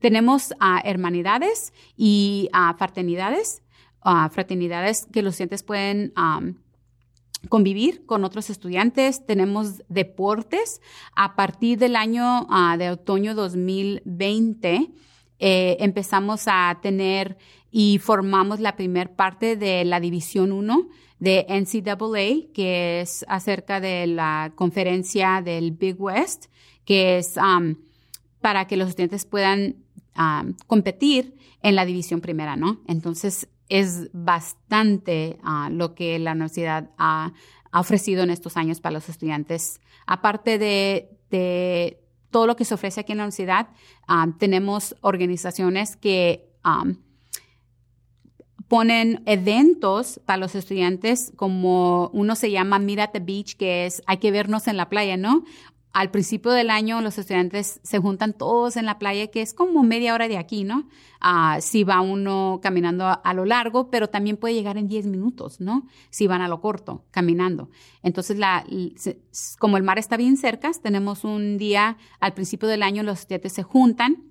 tenemos 0.00 0.52
hermanidades 0.82 1.72
y 1.96 2.48
fraternidades, 2.78 3.62
fraternidades 4.02 5.06
que 5.12 5.22
los 5.22 5.34
estudiantes 5.34 5.62
pueden 5.62 6.12
convivir 7.48 8.04
con 8.06 8.24
otros 8.24 8.50
estudiantes. 8.50 9.26
Tenemos 9.26 9.82
deportes. 9.88 10.80
A 11.14 11.36
partir 11.36 11.78
del 11.78 11.96
año 11.96 12.46
ah, 12.50 12.76
de 12.78 12.90
otoño 12.90 13.34
2020, 13.34 14.90
eh, 15.38 15.76
empezamos 15.80 16.42
a 16.46 16.78
tener 16.82 17.38
y 17.70 17.98
formamos 17.98 18.60
la 18.60 18.76
primer 18.76 19.14
parte 19.14 19.56
de 19.56 19.84
la 19.84 20.00
División 20.00 20.52
1 20.52 20.88
de 21.18 21.46
NCAA, 21.48 22.52
que 22.52 23.00
es 23.00 23.24
acerca 23.28 23.80
de 23.80 24.06
la 24.06 24.52
conferencia 24.54 25.42
del 25.42 25.72
Big 25.72 26.00
West, 26.00 26.46
que 26.84 27.18
es 27.18 27.34
para 28.40 28.66
que 28.66 28.76
los 28.76 28.88
estudiantes 28.88 29.26
puedan 29.26 29.76
competir 30.66 31.36
en 31.62 31.76
la 31.76 31.84
división 31.84 32.20
primera, 32.20 32.56
¿no? 32.56 32.80
Entonces, 32.88 33.48
es 33.70 34.10
bastante 34.12 35.38
ah, 35.42 35.70
lo 35.72 35.94
que 35.94 36.18
la 36.18 36.32
universidad 36.32 36.90
ha, 36.98 37.32
ofrecido 37.72 38.24
en 38.24 38.30
estos 38.30 38.56
años 38.56 38.80
para 38.80 38.94
los 38.94 39.08
estudiantes. 39.08 39.80
Aparte 40.04 40.58
de, 40.58 41.96
todo 42.32 42.48
lo 42.48 42.56
que 42.56 42.64
se 42.64 42.74
ofrece 42.74 43.00
aquí 43.00 43.12
en 43.12 43.18
la 43.18 43.24
universidad, 43.24 43.68
ah, 44.08 44.26
tenemos 44.38 44.96
organizaciones 45.00 45.96
que 45.96 46.50
ah, 46.64 46.84
ponen 48.66 49.22
eventos 49.26 50.20
para 50.26 50.36
los 50.36 50.56
estudiantes, 50.56 51.32
como 51.36 52.08
uno 52.12 52.34
se 52.34 52.50
llama 52.50 52.76
at 52.76 53.10
the 53.12 53.20
Beach, 53.20 53.56
que 53.56 53.86
es 53.86 54.02
hay 54.06 54.18
que 54.18 54.32
vernos 54.32 54.66
en 54.66 54.76
la 54.76 54.88
playa, 54.88 55.16
¿no? 55.16 55.44
Al 55.92 56.10
principio 56.10 56.52
del 56.52 56.70
año 56.70 57.00
los 57.00 57.18
estudiantes 57.18 57.80
se 57.82 57.98
juntan 57.98 58.32
todos 58.32 58.76
en 58.76 58.86
la 58.86 58.98
playa, 58.98 59.26
que 59.26 59.42
es 59.42 59.52
como 59.52 59.82
media 59.82 60.14
hora 60.14 60.28
de 60.28 60.38
aquí, 60.38 60.62
¿no? 60.62 60.88
Ah, 61.20 61.58
si 61.60 61.82
va 61.82 62.00
uno 62.00 62.60
caminando 62.62 63.06
a, 63.06 63.34
lo 63.34 63.44
largo, 63.44 63.90
pero 63.90 64.08
también 64.08 64.36
puede 64.36 64.54
llegar 64.54 64.78
en 64.78 64.86
10 64.86 65.06
minutos, 65.06 65.60
¿no? 65.60 65.86
Si 66.10 66.28
van 66.28 66.42
a 66.42 66.48
lo 66.48 66.60
corto, 66.60 67.04
caminando. 67.10 67.70
Entonces, 68.02 68.38
la, 68.38 68.64
como 69.58 69.76
el 69.76 69.82
mar 69.82 69.98
está 69.98 70.16
bien 70.16 70.36
cerca, 70.36 70.70
tenemos 70.80 71.24
un 71.24 71.58
día, 71.58 71.96
al 72.20 72.34
principio 72.34 72.68
del 72.68 72.84
año 72.84 73.02
los 73.02 73.20
estudiantes 73.20 73.52
se 73.52 73.64
juntan 73.64 74.24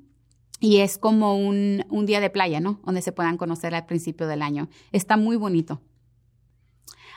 y 0.62 0.78
es 0.78 0.98
como 0.98 1.38
un, 1.38 1.84
día 2.06 2.22
de 2.22 2.30
playa, 2.30 2.62
¿no? 2.62 2.80
Donde 2.86 3.02
se 3.02 3.12
puedan 3.12 3.38
conocer 3.38 3.76
al 3.76 3.86
principio 3.86 4.28
del 4.28 4.42
año. 4.42 4.70
Está 4.94 5.18
muy 5.18 5.36
bonito. 5.36 5.82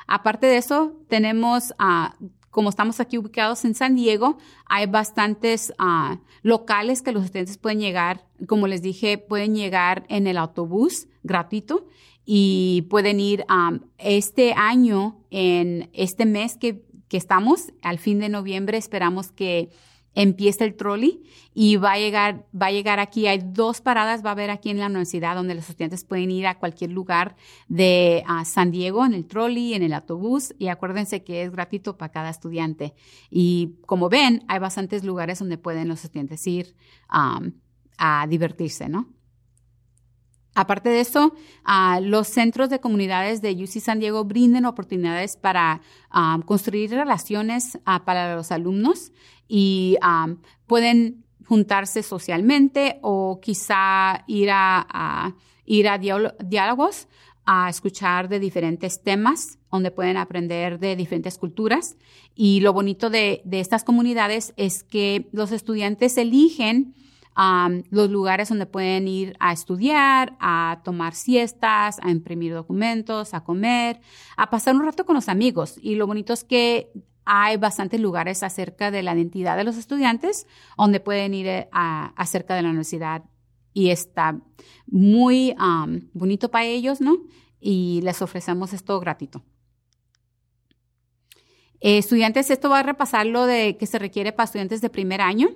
Aparte 0.08 0.48
de 0.48 0.56
eso, 0.56 1.00
tenemos 1.08 1.74
a 1.78 2.16
como 2.52 2.68
estamos 2.68 3.00
aquí 3.00 3.16
ubicados 3.16 3.64
en 3.64 3.74
San 3.74 3.96
Diego, 3.96 4.36
hay 4.66 4.86
bastantes 4.86 5.72
ah, 5.78 6.20
locales 6.42 7.00
que 7.00 7.10
los 7.10 7.24
estudiantes 7.24 7.56
pueden 7.56 7.80
llegar, 7.80 8.26
como 8.46 8.68
les 8.68 8.82
dije, 8.82 9.16
pueden 9.16 9.56
llegar 9.56 10.04
en 10.08 10.26
el 10.26 10.36
autobús 10.36 11.08
gratuito 11.22 11.88
y 12.26 12.86
pueden 12.90 13.20
ir 13.20 13.46
este 13.96 14.52
año, 14.52 15.24
en 15.30 15.88
este 15.94 16.26
mes 16.26 16.58
que, 16.58 16.84
que 17.08 17.16
estamos, 17.16 17.72
al 17.80 17.98
fin 17.98 18.20
de 18.20 18.28
noviembre, 18.28 18.76
esperamos 18.76 19.32
que 19.32 19.70
empieza 20.14 20.64
el 20.64 20.74
trolley 20.74 21.22
y 21.54 21.76
va 21.76 21.92
a 21.92 21.98
llegar, 21.98 22.46
va 22.54 22.66
a 22.66 22.70
llegar 22.70 23.00
aquí. 23.00 23.26
Hay 23.26 23.40
dos 23.42 23.80
paradas, 23.80 24.24
va 24.24 24.30
a 24.30 24.32
haber 24.32 24.50
aquí 24.50 24.70
en 24.70 24.78
la 24.78 24.86
universidad 24.86 25.34
donde 25.34 25.54
los 25.54 25.68
estudiantes 25.68 26.04
pueden 26.04 26.30
ir 26.30 26.46
a 26.46 26.58
cualquier 26.58 26.90
lugar 26.90 27.36
de 27.68 28.22
San 28.44 28.70
Diego 28.70 29.04
en 29.06 29.14
el 29.14 29.26
trolley, 29.26 29.74
en 29.74 29.82
el 29.82 29.92
autobús 29.92 30.54
y 30.58 30.68
acuérdense 30.68 31.24
que 31.24 31.42
es 31.42 31.50
gratuito 31.50 31.96
para 31.96 32.12
cada 32.12 32.30
estudiante. 32.30 32.94
Y 33.30 33.76
como 33.86 34.08
ven, 34.08 34.44
hay 34.48 34.58
bastantes 34.58 35.02
lugares 35.02 35.38
donde 35.38 35.58
pueden 35.58 35.88
los 35.88 36.04
estudiantes 36.04 36.46
ir 36.46 36.74
a 37.08 38.26
divertirse, 38.28 38.88
¿no? 38.88 39.08
Aparte 40.54 40.90
de 40.90 41.00
eso, 41.00 41.32
los 42.02 42.28
centros 42.28 42.68
de 42.68 42.78
comunidades 42.78 43.40
de 43.40 43.52
UC 43.54 43.80
San 43.80 44.00
Diego 44.00 44.22
brindan 44.24 44.66
oportunidades 44.66 45.38
para 45.38 45.80
construir 46.44 46.90
relaciones 46.90 47.78
para 48.04 48.36
los 48.36 48.52
alumnos 48.52 49.12
y 49.54 49.98
pueden 50.66 51.26
juntarse 51.44 52.02
socialmente 52.02 52.98
o 53.02 53.38
quizá 53.42 54.24
ir 54.26 54.48
a, 54.50 55.34
ir 55.66 55.88
a 55.88 55.98
diálogos 55.98 57.06
a 57.44 57.68
escuchar 57.68 58.30
de 58.30 58.40
diferentes 58.40 59.02
temas 59.02 59.58
donde 59.70 59.90
pueden 59.90 60.16
aprender 60.16 60.78
de 60.78 60.96
diferentes 60.96 61.36
culturas. 61.36 61.98
Y 62.34 62.60
lo 62.60 62.72
bonito 62.72 63.10
de, 63.10 63.42
de 63.44 63.60
estas 63.60 63.84
comunidades 63.84 64.54
es 64.56 64.84
que 64.84 65.28
los 65.32 65.52
estudiantes 65.52 66.16
eligen 66.16 66.94
los 67.90 68.10
lugares 68.10 68.48
donde 68.48 68.64
pueden 68.64 69.06
ir 69.06 69.36
a 69.38 69.52
estudiar, 69.52 70.34
a 70.40 70.80
tomar 70.82 71.14
siestas, 71.14 71.98
a 72.02 72.10
imprimir 72.10 72.54
documentos, 72.54 73.34
a 73.34 73.44
comer, 73.44 74.00
a 74.38 74.48
pasar 74.48 74.74
un 74.74 74.84
rato 74.84 75.04
con 75.04 75.14
los 75.14 75.28
amigos. 75.28 75.78
Y 75.82 75.96
lo 75.96 76.06
bonito 76.06 76.32
es 76.32 76.42
que 76.42 76.90
hay 77.24 77.56
bastantes 77.56 78.00
lugares 78.00 78.42
acerca 78.42 78.90
de 78.90 79.02
la 79.02 79.14
identidad 79.14 79.56
de 79.56 79.64
los 79.64 79.76
estudiantes 79.76 80.46
donde 80.76 81.00
pueden 81.00 81.34
ir 81.34 81.46
eh, 81.46 81.68
a, 81.72 82.12
acerca 82.16 82.54
de 82.54 82.62
la 82.62 82.68
universidad 82.68 83.24
y 83.74 83.90
está 83.90 84.40
muy 84.86 85.54
bonito 86.12 86.50
para 86.50 86.66
ellos, 86.66 87.00
¿no? 87.00 87.16
Y 87.58 88.00
les 88.02 88.20
ofrecemos 88.20 88.72
esto 88.72 88.98
gratuito. 89.00 89.42
Eh, 91.84 91.98
estudiantes, 91.98 92.48
esto 92.50 92.70
va 92.70 92.78
a 92.78 92.82
repasar 92.84 93.26
lo 93.26 93.44
de 93.44 93.76
que 93.76 93.86
se 93.86 93.98
requiere 93.98 94.32
para 94.32 94.44
estudiantes 94.44 94.80
de 94.80 94.88
primer 94.88 95.20
año. 95.20 95.48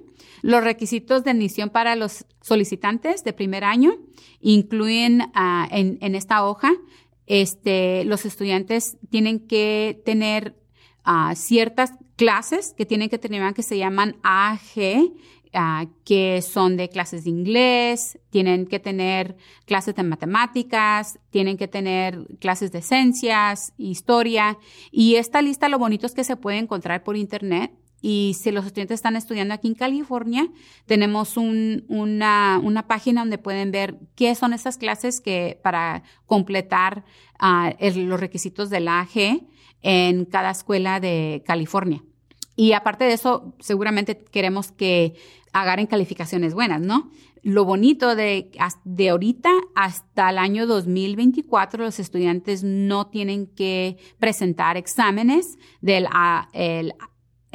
Los 0.43 0.65
requisitos 0.65 1.23
de 1.23 1.31
admisión 1.31 1.71
para 1.71 1.95
los 1.95 2.27
solicitantes 2.41 3.23
de 3.23 3.33
primer 3.33 3.63
año 3.63 3.93
incluyen 4.41 5.31
ah, 5.35 5.69
en, 5.71 6.15
esta 6.17 6.45
hoja, 6.45 6.73
este, 7.27 8.05
los 8.05 8.25
estudiantes 8.25 8.97
tienen 9.09 9.47
que 9.47 10.03
tener 10.05 10.57
ciertas 11.35 11.93
clases 12.17 12.75
que 12.77 12.87
tienen 12.87 13.09
que 13.09 13.19
tener 13.19 13.55
que 13.55 13.63
se 13.63 13.79
llaman 13.79 14.17
AG, 14.23 15.13
que 16.05 16.43
son 16.43 16.77
de 16.77 16.89
clases 16.89 17.25
de 17.25 17.31
inglés, 17.31 18.19
tienen 18.31 18.67
que 18.67 18.79
tener 18.79 19.37
clases 19.65 19.95
de 19.95 20.03
matemáticas, 20.03 21.19
tienen 21.31 21.57
que 21.57 21.69
tener 21.69 22.27
clases 22.41 22.73
de 22.73 22.83
ciencias, 22.83 23.73
historia. 23.79 24.59
Y 24.91 25.17
esta 25.17 25.41
lista 25.41 25.69
lo 25.69 25.79
bonito 25.79 26.07
es 26.07 26.15
que 26.15 26.25
se 26.25 26.37
puede 26.37 26.59
encontrar 26.59 27.05
por 27.05 27.17
internet. 27.17 27.73
Y 28.09 28.35
si 28.35 28.53
los 28.53 28.65
estudiantes 28.65 28.95
están 28.95 29.17
estudiando 29.17 29.53
aquí 29.53 29.67
en 29.67 29.75
California, 29.75 30.49
tenemos 30.87 31.37
una, 31.37 32.85
página 32.87 33.23
donde 33.23 33.37
pueden 33.37 33.73
ver 33.73 33.99
qué 34.15 34.37
son 34.37 34.53
esas 34.53 34.79
clases 34.79 35.21
que 35.21 35.59
para 35.61 36.05
completar 36.25 37.05
ah, 37.41 37.75
los 37.81 38.21
requisitos 38.21 38.71
del 38.71 38.87
AG 38.87 39.41
en 39.83 40.25
cada 40.25 40.53
escuela 40.53 41.01
de 41.01 41.43
California. 41.45 42.05
Y 42.55 42.75
aparte 42.75 43.03
de 43.03 43.15
eso, 43.15 43.57
seguramente 43.59 44.17
queremos 44.17 44.71
que 44.71 45.15
agarren 45.53 45.89
calificaciones 45.89 46.55
buenas, 46.55 46.81
¿no? 46.81 47.11
Lo 47.43 47.65
bonito 47.65 48.15
de, 48.15 48.53
de 48.85 49.09
ahorita 49.09 49.51
hasta 49.75 50.31
el 50.31 50.39
año 50.39 50.69
2024, 50.69 51.83
los 51.83 51.99
estudiantes 51.99 52.63
no 52.63 53.09
tienen 53.09 53.49
que 53.49 53.97
presentar 54.21 54.77
exámenes 54.77 55.59
del 55.81 56.07
el 56.53 56.93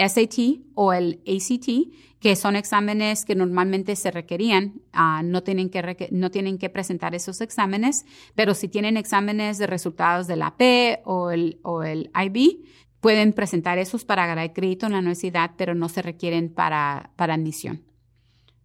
SAT 0.08 0.62
o 0.76 0.94
el 0.94 1.22
ACT, 1.28 1.94
que 2.20 2.36
son 2.36 2.56
exámenes 2.56 3.26
que 3.26 3.36
normalmente 3.36 3.96
se 3.96 4.12
requerían. 4.12 4.82
Ah, 4.94 5.22
no, 5.24 5.44
tienen 5.44 5.70
que, 5.70 6.08
no 6.12 6.30
tienen 6.32 6.58
que 6.58 6.70
presentar 6.70 7.16
esos 7.16 7.42
exámenes, 7.42 8.06
pero 8.36 8.54
si 8.54 8.68
tienen 8.68 8.98
exámenes 8.98 9.58
de 9.58 9.68
resultados 9.68 10.28
del 10.28 10.44
AP 10.44 11.02
o 11.06 11.32
el, 11.32 11.60
o 11.64 11.84
el 11.84 12.12
IB, 12.16 12.64
pueden 13.00 13.34
presentar 13.34 13.80
esos 13.80 14.06
para 14.06 14.28
ganar 14.28 14.54
crédito 14.54 14.86
en 14.86 14.94
la 14.94 15.00
universidad, 15.00 15.52
pero 15.58 15.74
no 15.74 15.90
se 15.90 16.02
requieren 16.02 16.54
para, 16.54 17.12
para 17.16 17.34
admisión. 17.34 17.91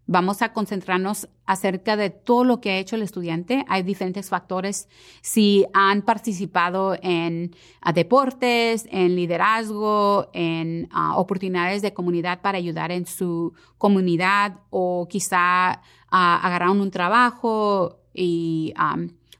Vamos 0.08 0.40
a 0.40 0.52
concentrarnos 0.52 1.28
acerca 1.46 1.96
de 1.96 2.10
todo 2.10 2.44
lo 2.44 2.60
que 2.60 2.70
ha 2.70 2.78
hecho 2.78 2.94
el 2.94 3.02
estudiante. 3.02 3.64
Hay 3.68 3.82
diferentes 3.82 4.28
factores. 4.28 4.88
Si 5.20 5.66
han 5.72 6.02
participado 6.02 6.96
en 7.02 7.56
ah, 7.80 7.92
deportes, 7.92 8.86
en 8.92 9.16
liderazgo, 9.16 10.30
en 10.32 10.88
ah, 10.92 11.16
oportunidades 11.16 11.82
de 11.82 11.92
comunidad 11.92 12.40
para 12.40 12.58
ayudar 12.58 12.92
en 12.92 13.04
su 13.04 13.52
comunidad 13.78 14.60
o 14.70 15.08
quizá 15.10 15.82
ah, 16.08 16.40
agarraron 16.40 16.80
un 16.80 16.92
trabajo 16.92 17.98
y 18.14 18.72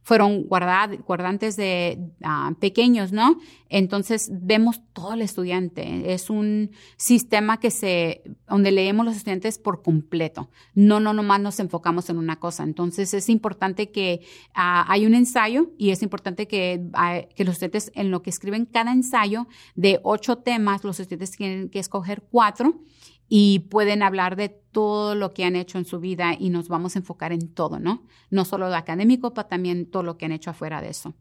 fueron 0.07 0.45
guardantes 0.45 1.57
de 1.57 1.99
ah, 2.23 2.53
pequeños, 2.61 3.11
¿no? 3.11 3.41
Entonces 3.69 4.31
vemos 4.33 4.81
todo 4.93 5.15
el 5.15 5.21
estudiante. 5.21 6.15
Es 6.15 6.31
un 6.31 6.71
sistema 6.97 7.59
que 7.59 7.73
se, 7.73 8.23
donde 8.49 8.71
leemos 8.71 9.05
los 9.05 9.17
estudiantes 9.17 9.59
por 9.59 9.83
completo. 9.83 10.49
No, 10.75 11.01
no, 11.01 11.13
nomás 11.13 11.41
nos 11.41 11.59
enfocamos 11.59 12.09
en 12.09 12.19
una 12.19 12.37
cosa. 12.37 12.63
Entonces 12.63 13.15
es 13.15 13.29
importante 13.29 13.91
que 13.91 14.21
ah, 14.55 14.85
hay 14.87 15.07
un 15.07 15.15
ensayo 15.15 15.73
y 15.77 15.91
es 15.91 16.05
importante 16.05 16.47
ah, 16.95 17.23
que 17.35 17.45
los 17.45 17.55
estudiantes 17.55 17.91
en 17.97 18.13
lo 18.13 18.23
que 18.23 18.31
escriben 18.31 18.65
cada 18.65 18.93
ensayo 18.93 19.49
de 19.75 19.99
ocho 20.05 20.39
temas, 20.39 20.85
los 20.85 21.01
estudiantes 21.01 21.33
tienen 21.33 21.69
que 21.69 21.81
escoger 21.81 22.23
cuatro 22.31 22.81
y 23.29 23.61
pueden 23.71 24.03
hablar 24.03 24.37
de 24.37 24.49
todo 24.49 25.15
lo 25.15 25.35
que 25.35 25.45
han 25.45 25.57
hecho 25.57 25.79
en 25.79 25.85
su 25.85 26.01
vida 26.01 26.35
y 26.39 26.51
nos 26.51 26.69
vamos 26.69 26.95
a 26.95 27.01
enfocar 27.01 27.33
en 27.33 27.49
todo, 27.49 27.81
¿no? 27.81 28.05
No 28.31 28.45
solo 28.45 28.69
lo 28.69 28.77
académico, 28.77 29.35
pero 29.35 29.47
también 29.47 29.87
todo 29.87 30.03
lo 30.03 30.17
que 30.17 30.27
han 30.27 30.33
hecho 30.33 30.51
afuera 30.51 30.81
de 30.81 30.91
eso. 30.91 31.15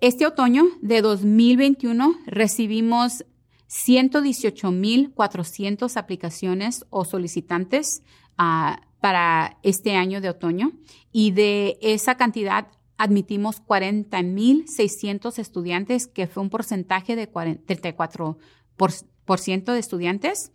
Este 0.00 0.26
otoño 0.26 0.64
de 0.80 1.02
2021 1.02 2.14
recibimos 2.26 3.24
118.400 3.68 5.96
aplicaciones 5.96 6.86
o 6.90 7.04
solicitantes 7.04 8.02
ah, 8.38 8.80
para 9.00 9.58
este 9.62 9.96
año 9.96 10.20
de 10.20 10.28
otoño 10.30 10.72
y 11.12 11.32
de 11.32 11.78
esa 11.82 12.16
cantidad 12.16 12.68
admitimos 12.96 13.62
40.600 13.64 15.38
estudiantes, 15.38 16.06
que 16.06 16.26
fue 16.26 16.42
un 16.42 16.48
porcentaje 16.50 17.14
de 17.14 17.30
34% 17.30 19.72
de 19.72 19.78
estudiantes 19.78 20.52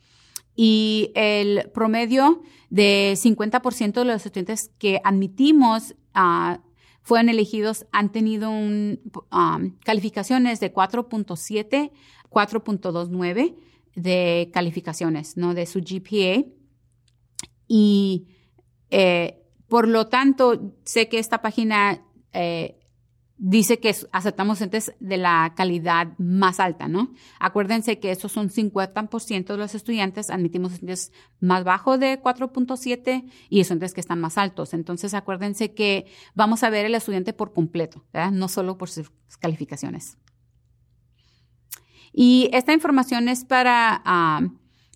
y 0.56 1.12
el 1.16 1.70
promedio 1.74 2.42
de 2.70 3.14
50% 3.16 3.94
de 3.94 4.06
los 4.06 4.26
estudiantes 4.26 4.72
que 4.78 5.00
admitimos 5.04 5.96
uh, 6.16 6.58
fueron 7.02 7.30
elegidos 7.30 7.86
han 7.92 8.12
tenido 8.12 8.50
un, 8.50 9.00
um, 9.32 9.78
calificaciones 9.84 10.60
de 10.60 10.74
4.7, 10.74 11.92
4.29 12.30 13.56
de 13.96 14.50
calificaciones, 14.54 15.38
¿no? 15.38 15.54
De 15.54 15.66
su 15.66 15.82
GPA. 15.82 16.46
Y 17.68 18.28
eh, 18.90 19.44
por 19.68 19.88
lo 19.88 20.08
tanto, 20.08 20.76
sé 20.84 21.10
que 21.10 21.20
esta 21.20 21.42
página 21.42 22.06
eh, 22.32 22.80
dice 23.46 23.80
que 23.80 23.94
aceptamos 24.14 24.62
entes 24.62 24.94
de 25.02 25.18
la 25.18 25.54
calidad 25.58 26.18
más 26.18 26.62
alta, 26.62 26.88
¿no? 26.88 27.14
Acuérdense 27.42 28.00
que 28.00 28.10
esos 28.10 28.32
son 28.32 28.50
50% 28.50 29.48
de 29.48 29.58
los 29.58 29.76
estudiantes, 29.76 30.30
admitimos 30.30 30.72
estudiantes 30.72 31.12
más 31.42 31.66
bajo 31.66 31.98
de 31.98 32.22
4.7 32.22 33.30
y 33.50 33.60
estudiantes 33.60 33.94
que 33.94 34.00
están 34.00 34.22
más 34.22 34.38
altos. 34.38 34.74
Entonces, 34.74 35.14
acuérdense 35.14 35.74
que 35.74 36.06
vamos 36.36 36.64
a 36.64 36.70
ver 36.70 36.86
el 36.86 36.96
estudiante 36.96 37.34
por 37.34 37.52
completo, 37.52 38.06
¿verdad? 38.14 38.32
No 38.32 38.48
solo 38.48 38.78
por 38.78 38.90
sus 38.90 39.12
calificaciones. 39.42 40.18
Y 42.14 42.50
esta 42.54 42.72
información 42.72 43.28
es 43.28 43.44
para, 43.44 44.02
ah, 44.06 44.48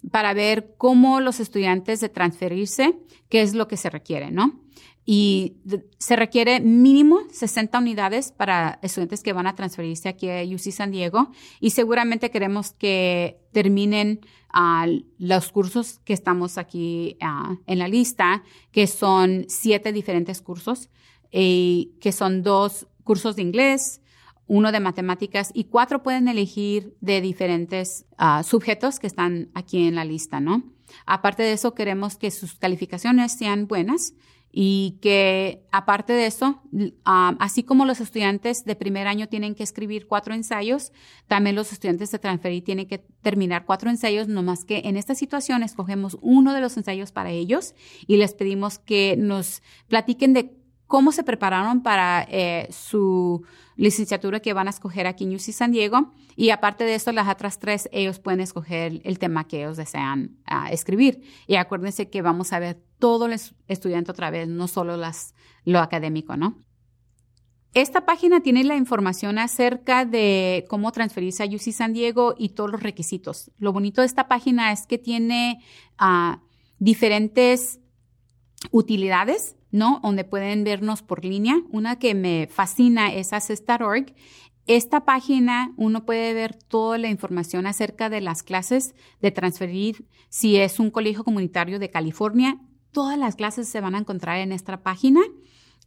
para 0.09 0.33
ver 0.33 0.73
cómo 0.77 1.19
los 1.19 1.41
estudiantes 1.41 1.99
de 1.99 2.07
transferirse, 2.07 2.97
qué 3.27 3.41
es 3.41 3.55
lo 3.55 3.67
que 3.67 3.75
se 3.75 3.89
requiere, 3.89 4.31
¿no? 4.31 4.66
Y 5.09 5.55
se 5.99 6.17
requiere 6.17 6.59
mínimo 6.59 7.21
60 7.31 7.79
unidades 7.79 8.33
para 8.33 8.77
estudiantes 8.81 9.23
que 9.23 9.31
van 9.31 9.47
a 9.47 9.55
transferirse 9.55 10.09
aquí 10.09 10.29
a 10.29 10.43
UC 10.43 10.71
San 10.71 10.91
Diego 10.91 11.31
y 11.61 11.69
seguramente 11.69 12.29
queremos 12.29 12.73
que 12.73 13.39
terminen 13.53 14.19
ah, 14.51 14.85
los 15.17 15.51
cursos 15.53 15.99
que 16.03 16.11
estamos 16.11 16.57
aquí 16.57 17.17
ah, 17.21 17.55
en 17.67 17.79
la 17.79 17.87
lista, 17.87 18.43
que 18.71 18.85
son 18.85 19.45
siete 19.47 19.93
diferentes 19.93 20.41
cursos, 20.41 20.89
y 21.31 21.93
que 22.01 22.11
son 22.11 22.43
dos 22.43 22.87
cursos 23.03 23.35
de 23.35 23.43
inglés, 23.43 24.01
uno 24.47 24.71
de 24.71 24.79
matemáticas 24.79 25.51
y 25.53 25.65
cuatro 25.65 26.03
pueden 26.03 26.27
elegir 26.27 26.95
de 27.01 27.21
diferentes 27.21 28.05
uh, 28.17 28.43
sujetos 28.43 28.99
que 28.99 29.07
están 29.07 29.49
aquí 29.53 29.87
en 29.87 29.95
la 29.95 30.05
lista, 30.05 30.39
¿no? 30.39 30.63
Aparte 31.05 31.43
de 31.43 31.53
eso, 31.53 31.73
queremos 31.73 32.15
que 32.15 32.31
sus 32.31 32.55
calificaciones 32.55 33.33
sean 33.33 33.67
buenas 33.67 34.13
y 34.59 34.97
que 35.03 35.67
aparte 35.71 36.13
de 36.13 36.25
eso, 36.25 36.63
así 37.05 37.61
como 37.61 37.85
los 37.85 38.01
estudiantes 38.01 38.65
de 38.65 38.75
primer 38.75 39.05
año 39.05 39.27
tienen 39.27 39.53
que 39.53 39.61
escribir 39.61 40.07
cuatro 40.07 40.33
ensayos, 40.33 40.91
también 41.27 41.55
los 41.55 41.71
estudiantes 41.71 42.09
de 42.09 42.17
transferir 42.17 42.63
tienen 42.63 42.87
que 42.87 42.97
terminar 42.97 43.65
cuatro 43.65 43.91
ensayos, 43.91 44.27
no 44.27 44.41
más 44.41 44.65
que 44.65 44.81
en 44.85 44.97
esta 44.97 45.13
situación 45.13 45.61
escogemos 45.61 46.17
uno 46.21 46.55
de 46.55 46.61
los 46.61 46.75
ensayos 46.75 47.11
para 47.11 47.29
ellos 47.29 47.75
y 48.07 48.17
les 48.17 48.33
pedimos 48.33 48.79
que 48.79 49.15
nos 49.15 49.61
platiquen 49.89 50.33
de 50.33 50.57
cómo 50.87 51.11
se 51.11 51.23
prepararon 51.23 51.83
para 51.83 52.25
eh, 52.29 52.67
su 52.71 53.43
licenciatura 53.75 54.39
que 54.39 54.53
van 54.53 54.67
a 54.67 54.71
escoger 54.71 55.05
aquí 55.05 55.25
en 55.25 55.35
UC 55.35 55.51
San 55.51 55.71
Diego. 55.71 56.13
Y 56.35 56.49
aparte 56.49 56.83
de 56.83 56.95
eso, 56.95 57.11
las 57.11 57.27
otras 57.27 57.59
tres, 57.59 57.89
ellos 57.91 58.19
pueden 58.19 58.39
escoger 58.39 59.01
el 59.03 59.19
tema 59.19 59.47
que 59.47 59.59
ellos 59.59 59.77
desean 59.77 60.37
ah, 60.45 60.71
escribir. 60.71 61.21
Y 61.45 61.55
acuérdense 61.55 62.09
que 62.09 62.21
vamos 62.21 62.53
a 62.53 62.59
ver 62.59 62.81
todo 62.99 63.27
el 63.27 63.39
estudiante 63.67 64.11
otra 64.11 64.31
vez, 64.31 64.47
no 64.47 64.67
solo 64.67 64.97
las, 64.97 65.35
lo 65.63 65.79
académico, 65.79 66.35
¿no? 66.37 66.57
Esta 67.73 68.05
página 68.05 68.39
tiene 68.39 68.63
la 68.63 68.75
información 68.75 69.37
acerca 69.37 70.05
de 70.05 70.65
cómo 70.67 70.91
transferirse 70.91 71.43
a 71.43 71.45
UC 71.45 71.73
San 71.73 71.93
Diego 71.93 72.33
y 72.37 72.49
todos 72.49 72.71
los 72.71 72.81
requisitos. 72.81 73.51
Lo 73.59 73.73
bonito 73.73 74.01
de 74.01 74.07
esta 74.07 74.27
página 74.27 74.71
es 74.71 74.87
que 74.87 74.97
tiene 74.97 75.59
ah, 75.97 76.41
diferentes 76.79 77.79
utilidades 78.71 79.56
¿no? 79.71 79.99
Donde 80.03 80.23
pueden 80.23 80.63
vernos 80.63 81.01
por 81.01 81.23
línea. 81.23 81.61
Una 81.71 81.99
que 81.99 82.15
me 82.15 82.47
fascina 82.51 83.13
es 83.13 83.33
Assist.org. 83.33 84.13
Esta 84.67 85.05
página 85.05 85.73
uno 85.77 86.05
puede 86.05 86.33
ver 86.33 86.53
toda 86.55 86.97
la 86.97 87.07
información 87.07 87.67
acerca 87.67 88.09
de 88.09 88.19
las 88.19 88.43
clases 88.43 88.95
de 89.21 89.31
transferir 89.31 90.05
si 90.29 90.57
es 90.57 90.79
un 90.79 90.91
colegio 90.91 91.23
comunitario 91.23 91.79
de 91.79 91.89
California. 91.89 92.59
Todas 92.91 93.17
las 93.17 93.35
clases 93.35 93.69
se 93.69 93.79
van 93.79 93.95
a 93.95 93.99
encontrar 93.99 94.39
en 94.39 94.51
esta 94.51 94.83
página. 94.83 95.21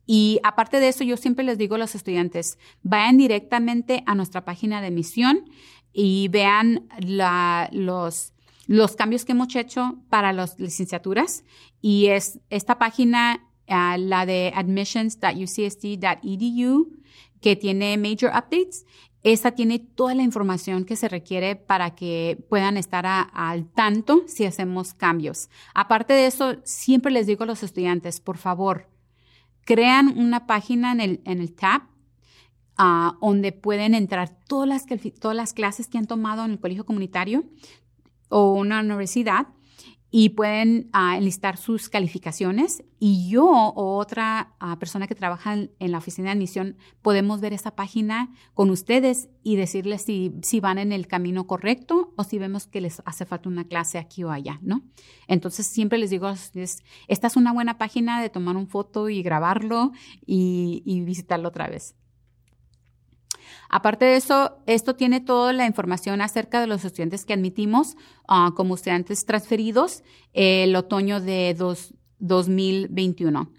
Y 0.06 0.40
aparte 0.42 0.80
de 0.80 0.88
eso, 0.88 1.04
yo 1.04 1.18
siempre 1.18 1.44
les 1.44 1.58
digo 1.58 1.74
a 1.74 1.78
los 1.78 1.94
estudiantes, 1.94 2.58
vayan 2.82 3.18
directamente 3.18 4.02
a 4.06 4.14
nuestra 4.14 4.44
página 4.44 4.80
de 4.80 4.90
misión 4.90 5.44
y 5.92 6.28
vean 6.28 6.88
los, 7.00 8.32
los 8.66 8.96
cambios 8.96 9.24
que 9.26 9.32
hemos 9.32 9.54
hecho 9.54 9.98
para 10.08 10.32
las 10.32 10.58
licenciaturas. 10.58 11.44
Y 11.82 12.06
es, 12.06 12.40
esta 12.48 12.78
página 12.78 13.46
la 13.70 14.26
de 14.26 14.52
admissions.ucsd.edu, 14.54 16.88
que 17.40 17.56
tiene 17.56 17.96
major 17.96 18.30
updates. 18.30 18.84
esta 19.22 19.52
tiene 19.52 19.78
toda 19.78 20.14
la 20.14 20.22
información 20.22 20.84
que 20.84 20.96
se 20.96 21.08
requiere 21.08 21.54
para 21.54 21.94
que 21.94 22.42
puedan 22.48 22.76
estar 22.76 23.06
al 23.06 23.66
tanto 23.66 24.24
si 24.26 24.46
hacemos 24.46 24.94
cambios. 24.94 25.50
Aparte 25.74 26.14
de 26.14 26.26
eso, 26.26 26.56
siempre 26.64 27.12
les 27.12 27.26
digo 27.26 27.44
a 27.44 27.46
los 27.46 27.62
estudiantes, 27.62 28.20
por 28.20 28.38
favor, 28.38 28.88
crean 29.64 30.18
una 30.18 30.46
página 30.46 30.92
en 30.92 31.00
el, 31.00 31.20
en 31.24 31.40
el 31.40 31.54
tab 31.54 31.82
ah, 32.76 33.16
donde 33.20 33.52
pueden 33.52 33.94
entrar 33.94 34.30
todas 34.48 34.68
las, 34.68 34.86
todas 35.20 35.36
las 35.36 35.52
clases 35.52 35.86
que 35.86 35.98
han 35.98 36.06
tomado 36.06 36.44
en 36.44 36.52
el 36.52 36.60
colegio 36.60 36.86
comunitario 36.86 37.44
o 38.30 38.54
una 38.54 38.80
universidad 38.80 39.48
y 40.10 40.30
pueden 40.30 40.90
uh, 40.92 41.16
enlistar 41.16 41.56
sus 41.56 41.88
calificaciones 41.88 42.82
y 42.98 43.28
yo 43.30 43.46
o 43.46 43.96
otra 43.96 44.54
ah, 44.58 44.78
persona 44.78 45.06
que 45.06 45.14
trabaja 45.14 45.54
en, 45.54 45.92
la 45.92 45.98
oficina 45.98 46.26
de 46.26 46.32
admisión 46.32 46.76
podemos 47.00 47.40
ver 47.40 47.52
esta 47.52 47.76
página 47.76 48.30
con 48.52 48.70
ustedes 48.70 49.28
y 49.42 49.56
decirles 49.56 50.02
si, 50.02 50.34
si 50.42 50.60
van 50.60 50.78
en 50.78 50.92
el 50.92 51.06
camino 51.06 51.46
correcto 51.46 52.12
o 52.16 52.24
si 52.24 52.38
vemos 52.38 52.66
que 52.66 52.80
les 52.80 53.02
hace 53.04 53.24
falta 53.24 53.48
una 53.48 53.64
clase 53.64 53.98
aquí 53.98 54.24
o 54.24 54.30
allá, 54.30 54.58
¿no? 54.62 54.82
Entonces 55.28 55.66
siempre 55.66 55.98
les 55.98 56.10
digo, 56.10 56.28
esta 56.28 57.26
es 57.26 57.36
una 57.36 57.52
buena 57.52 57.78
página 57.78 58.20
de 58.20 58.30
tomar 58.30 58.56
un 58.56 58.66
foto 58.66 59.08
y 59.08 59.22
grabarlo 59.22 59.92
y 60.26 61.02
visitarlo 61.04 61.48
otra 61.48 61.68
vez. 61.68 61.94
Aparte 63.72 64.04
de 64.04 64.16
eso, 64.16 64.58
esto 64.66 64.96
tiene 64.96 65.20
toda 65.20 65.52
la 65.52 65.64
información 65.64 66.20
acerca 66.20 66.60
de 66.60 66.66
los 66.66 66.84
estudiantes 66.84 67.24
que 67.24 67.34
admitimos 67.34 67.96
ah, 68.26 68.50
como 68.56 68.74
estudiantes 68.74 69.24
transferidos 69.24 70.02
el 70.32 70.74
otoño 70.74 71.20
de 71.20 71.56
2021. 72.18 73.52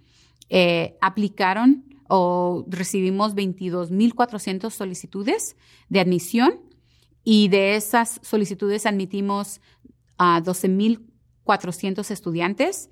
Eh, 0.50 0.97
aplicaron 1.00 1.86
o 2.10 2.65
recibimos 2.67 3.36
22.400 3.36 4.69
solicitudes 4.69 5.56
de 5.88 6.02
admisión 6.02 6.60
y 7.24 7.47
de 7.47 7.78
esas 7.78 8.19
solicitudes 8.21 8.86
admitimos 8.86 9.62
a 10.17 10.41
12.400 10.41 12.12
estudiantes 12.12 12.89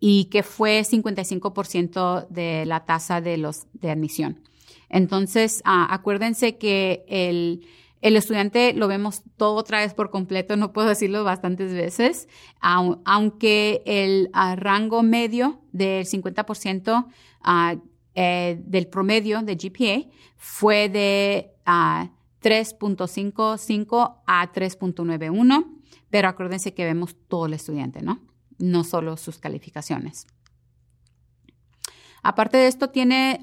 y 0.00 0.24
que 0.24 0.42
fue 0.42 0.80
55% 0.80 2.26
de 2.28 2.66
la 2.66 2.84
tasa 2.84 3.20
de 3.20 3.36
los 3.36 3.66
de 3.72 3.92
admisión. 3.92 4.42
Entonces, 4.88 5.62
ah, 5.64 5.86
acuérdense 5.90 6.58
que 6.58 7.04
el, 7.08 7.66
el 8.02 8.16
estudiante 8.16 8.72
lo 8.72 8.88
vemos 8.88 9.22
todo 9.36 9.54
otra 9.54 9.80
vez 9.80 9.94
por 9.94 10.10
completo, 10.10 10.56
no 10.56 10.72
puedo 10.72 10.88
decirlo 10.88 11.24
bastantes 11.24 11.72
veces, 11.72 12.28
aunque 12.60 13.82
el 13.84 14.30
ah, 14.32 14.54
rango 14.54 15.02
medio 15.02 15.60
del 15.72 16.06
50% 16.06 17.04
uh, 17.04 17.80
eh, 18.14 18.62
del 18.64 18.86
promedio 18.86 19.42
de 19.42 19.56
GPA 19.56 20.08
fue 20.36 20.88
de 20.88 21.50
3.55 21.66 24.20
a 24.26 24.52
3.91, 24.52 25.66
pero 26.08 26.28
acuérdense 26.28 26.74
que 26.74 26.84
vemos 26.84 27.16
todo 27.28 27.46
el 27.46 27.54
estudiante, 27.54 28.02
¿no? 28.02 28.20
No 28.58 28.84
solo 28.84 29.16
sus 29.16 29.38
calificaciones. 29.38 30.28
Aparte 32.22 32.56
de 32.56 32.68
esto, 32.68 32.90
tiene 32.90 33.40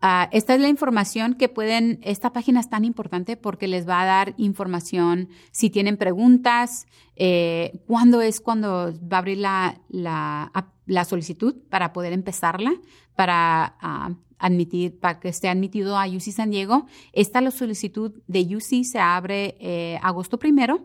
Ah, 0.00 0.28
esta 0.30 0.54
es 0.54 0.60
la 0.60 0.68
información 0.68 1.34
que 1.34 1.48
pueden, 1.48 1.98
esta 2.02 2.32
página 2.32 2.60
es 2.60 2.70
tan 2.70 2.84
importante 2.84 3.36
porque 3.36 3.66
les 3.66 3.88
va 3.88 4.00
a 4.00 4.04
dar 4.04 4.34
información 4.36 5.28
si 5.50 5.70
tienen 5.70 5.96
preguntas, 5.96 6.86
eh, 7.16 7.80
cuándo 7.86 8.20
es 8.20 8.40
cuando 8.40 8.92
va 9.00 9.16
a 9.16 9.18
abrir 9.18 9.38
la, 9.38 9.80
la, 9.88 11.04
solicitud 11.04 11.56
para 11.68 11.92
poder 11.92 12.12
empezarla, 12.12 12.72
para 13.16 13.76
ah, 13.80 14.14
admitir, 14.38 15.00
para 15.00 15.18
que 15.18 15.30
esté 15.30 15.48
admitido 15.48 15.98
a 15.98 16.06
UC 16.06 16.30
San 16.30 16.50
Diego. 16.50 16.86
Esta 17.12 17.40
la 17.40 17.50
solicitud 17.50 18.22
de 18.28 18.56
UC 18.56 18.84
se 18.84 19.00
abre 19.00 19.56
eh, 19.58 19.98
agosto 20.00 20.38
primero. 20.38 20.84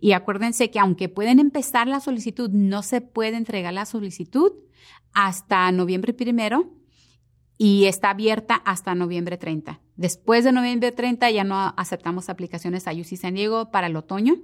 Y 0.00 0.12
acuérdense 0.12 0.72
que 0.72 0.80
aunque 0.80 1.08
pueden 1.08 1.38
empezar 1.38 1.86
la 1.86 2.00
solicitud, 2.00 2.50
no 2.50 2.82
se 2.82 3.00
puede 3.00 3.36
entregar 3.36 3.72
la 3.72 3.86
solicitud 3.86 4.52
hasta 5.12 5.70
noviembre 5.70 6.12
primero 6.14 6.79
y 7.62 7.84
está 7.84 8.08
abierta 8.08 8.54
hasta 8.54 8.94
noviembre 8.94 9.36
30. 9.36 9.82
Después 9.96 10.44
de 10.44 10.52
noviembre 10.52 10.92
30 10.92 11.30
ya 11.30 11.44
no 11.44 11.74
aceptamos 11.76 12.30
aplicaciones 12.30 12.88
a 12.88 12.92
UC 12.92 13.18
San 13.18 13.34
Diego 13.34 13.70
para 13.70 13.88
el 13.88 13.96
otoño 13.96 14.36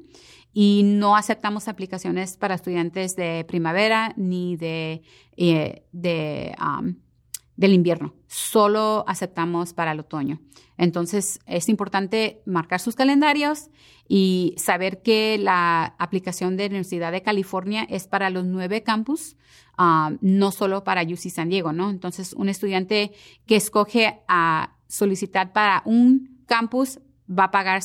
y 0.53 0.83
no 0.85 1.17
aceptamos 1.17 1.67
aplicaciones 1.67 2.37
para 2.37 2.57
estudiantes 2.57 3.17
de 3.17 3.47
primavera 3.49 4.13
ni 4.19 4.57
de, 4.57 5.01
eh, 5.39 5.87
de 5.93 6.55
del 7.57 7.73
invierno. 7.73 8.15
Solo 8.27 9.05
aceptamos 9.07 9.73
para 9.73 9.93
el 9.93 10.01
otoño. 10.01 10.41
Entonces, 10.79 11.41
es 11.47 11.69
importante 11.69 12.43
marcar 12.45 12.81
sus 12.81 12.97
calendarios 12.97 13.71
y 14.09 14.55
saber 14.59 15.03
que 15.03 15.39
la 15.39 15.97
aplicación 15.99 16.57
de 16.57 16.65
la 16.65 16.71
Universidad 16.71 17.13
de 17.13 17.23
California 17.23 17.87
es 17.89 18.07
para 18.07 18.31
los 18.31 18.45
nueve 18.45 18.83
campus, 18.83 19.37
ah, 19.79 20.13
no 20.21 20.51
solo 20.53 20.85
para 20.85 21.03
UC 21.03 21.31
San 21.31 21.49
Diego, 21.49 21.73
¿no? 21.73 21.91
Entonces, 21.91 22.35
un 22.35 22.49
estudiante 22.49 23.13
que 23.47 23.57
escoge 23.57 24.21
a 24.29 24.77
solicitar 24.87 25.53
para 25.53 25.83
un 25.87 26.43
campus 26.47 27.01
va 27.29 27.45
a 27.45 27.51
pagar 27.51 27.83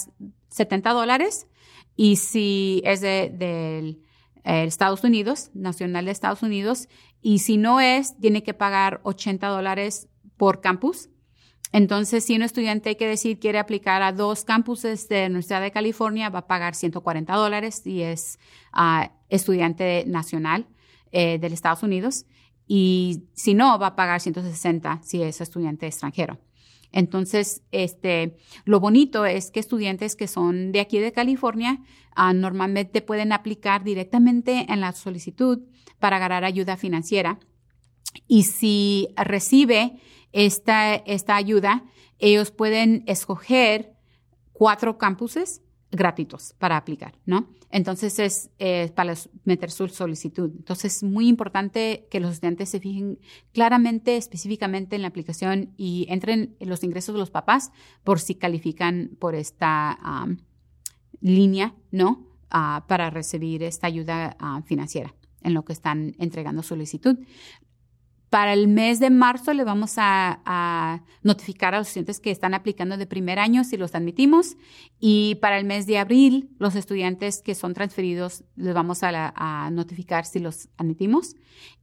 70 0.50 0.92
dólares 0.92 1.48
y 1.96 2.18
si 2.18 2.82
es 2.86 3.02
de, 3.02 3.98
Estados 4.44 5.04
Unidos, 5.04 5.52
nacional 5.54 6.06
de 6.06 6.12
Estados 6.12 6.42
Unidos, 6.42 6.90
y 7.22 7.40
si 7.40 7.58
no 7.58 7.80
es, 7.80 8.18
tiene 8.18 8.44
que 8.44 8.54
pagar 8.54 9.00
80 9.04 9.48
dólares 9.48 10.08
por 10.38 10.62
campus. 10.62 11.10
Entonces, 11.72 12.26
si 12.26 12.36
un 12.36 12.42
estudiante 12.42 12.98
que 12.98 13.08
decir 13.08 13.40
quiere 13.40 13.60
aplicar 13.60 14.02
a 14.02 14.12
dos 14.12 14.44
campuses 14.44 15.08
de 15.08 15.22
la 15.22 15.26
Universidad 15.28 15.62
de 15.62 15.72
California, 15.72 16.30
va 16.30 16.40
a 16.40 16.48
pagar 16.48 16.76
140 16.76 17.34
dólares 17.34 17.82
si 17.84 18.02
es 18.02 18.40
ah, 18.74 19.12
estudiante 19.30 20.04
nacional 20.06 20.68
eh, 21.12 21.38
de 21.40 21.48
Estados 21.48 21.84
Unidos. 21.84 22.26
Y 22.68 23.24
si 23.34 23.54
no, 23.54 23.78
va 23.80 23.88
a 23.88 23.96
pagar 23.96 24.20
160 24.20 25.02
si 25.04 25.22
es 25.22 25.40
estudiante 25.40 25.88
extranjero. 25.88 26.40
Entonces, 26.92 27.64
este, 27.72 28.38
lo 28.66 28.80
bonito 28.80 29.26
es 29.26 29.52
que 29.52 29.60
estudiantes 29.60 30.16
que 30.16 30.28
son 30.28 30.72
de 30.72 30.82
aquí 30.82 31.00
de 31.00 31.14
California 31.14 31.80
ah, 32.16 32.34
normalmente 32.34 33.02
pueden 33.02 33.32
aplicar 33.32 33.84
directamente 33.84 34.66
en 34.70 34.82
la 34.82 34.92
solicitud 34.92 35.60
para 36.00 36.20
ganar 36.20 36.44
ayuda 36.44 36.78
financiera. 36.78 37.40
Y 38.28 38.44
si 38.44 39.10
recibe 39.16 40.00
esta, 40.34 40.96
esta 40.96 41.36
ayuda, 41.36 41.86
ellos 42.20 42.52
pueden 42.52 43.04
escoger 43.08 43.94
cuatro 44.52 44.98
campuses 44.98 45.62
gratuitos 45.92 46.54
para 46.58 46.78
aplicar, 46.78 47.14
¿no? 47.26 47.50
Entonces 47.70 48.20
es 48.20 48.50
eh, 48.60 48.92
para 48.96 49.14
meter 49.44 49.72
su 49.72 49.88
solicitud. 49.88 50.52
Entonces 50.58 50.98
es 50.98 51.04
muy 51.04 51.28
importante 51.28 52.08
que 52.10 52.20
los 52.20 52.34
estudiantes 52.34 52.70
se 52.70 52.80
fijen 52.80 53.20
claramente, 53.54 54.18
específicamente 54.18 54.96
en 54.96 55.02
la 55.02 55.10
aplicación 55.10 55.74
y 55.78 56.06
entren 56.10 56.56
en 56.60 56.70
los 56.70 56.84
ingresos 56.84 57.14
de 57.14 57.20
los 57.20 57.32
papás 57.32 57.72
por 58.04 58.20
si 58.20 58.36
califican 58.36 59.12
por 59.20 59.36
esta 59.36 59.98
línea, 61.22 61.76
¿no? 61.92 62.28
Ah, 62.50 62.84
para 62.88 63.10
recibir 63.10 63.64
esta 63.64 63.88
ayuda 63.88 64.36
ah, 64.38 64.62
financiera 64.66 65.16
en 65.42 65.54
lo 65.54 65.64
que 65.64 65.72
están 65.72 66.16
entregando 66.20 66.64
solicitud. 66.64 67.18
Para 68.32 68.54
el 68.54 68.70
mes 68.70 69.02
de 69.02 69.10
marzo 69.10 69.54
le 69.54 69.66
vamos 69.66 69.96
a, 69.98 71.04
notificar 71.22 71.76
a 71.76 71.80
los 71.80 71.90
estudiantes 71.90 72.22
que 72.22 72.32
están 72.32 72.54
aplicando 72.54 72.96
de 72.96 73.06
primer 73.06 73.40
año 73.40 73.66
si 73.66 73.76
los 73.76 73.94
admitimos 73.94 74.56
y 75.02 75.36
para 75.42 75.60
el 75.60 75.66
mes 75.66 75.86
de 75.86 75.98
abril 75.98 76.50
los 76.58 76.76
estudiantes 76.76 77.42
que 77.42 77.56
son 77.56 77.74
transferidos 77.74 78.46
les 78.56 78.74
vamos 78.74 79.04
a, 79.04 79.70
notificar 79.72 80.26
si 80.26 80.40
los 80.40 80.70
admitimos 80.78 81.36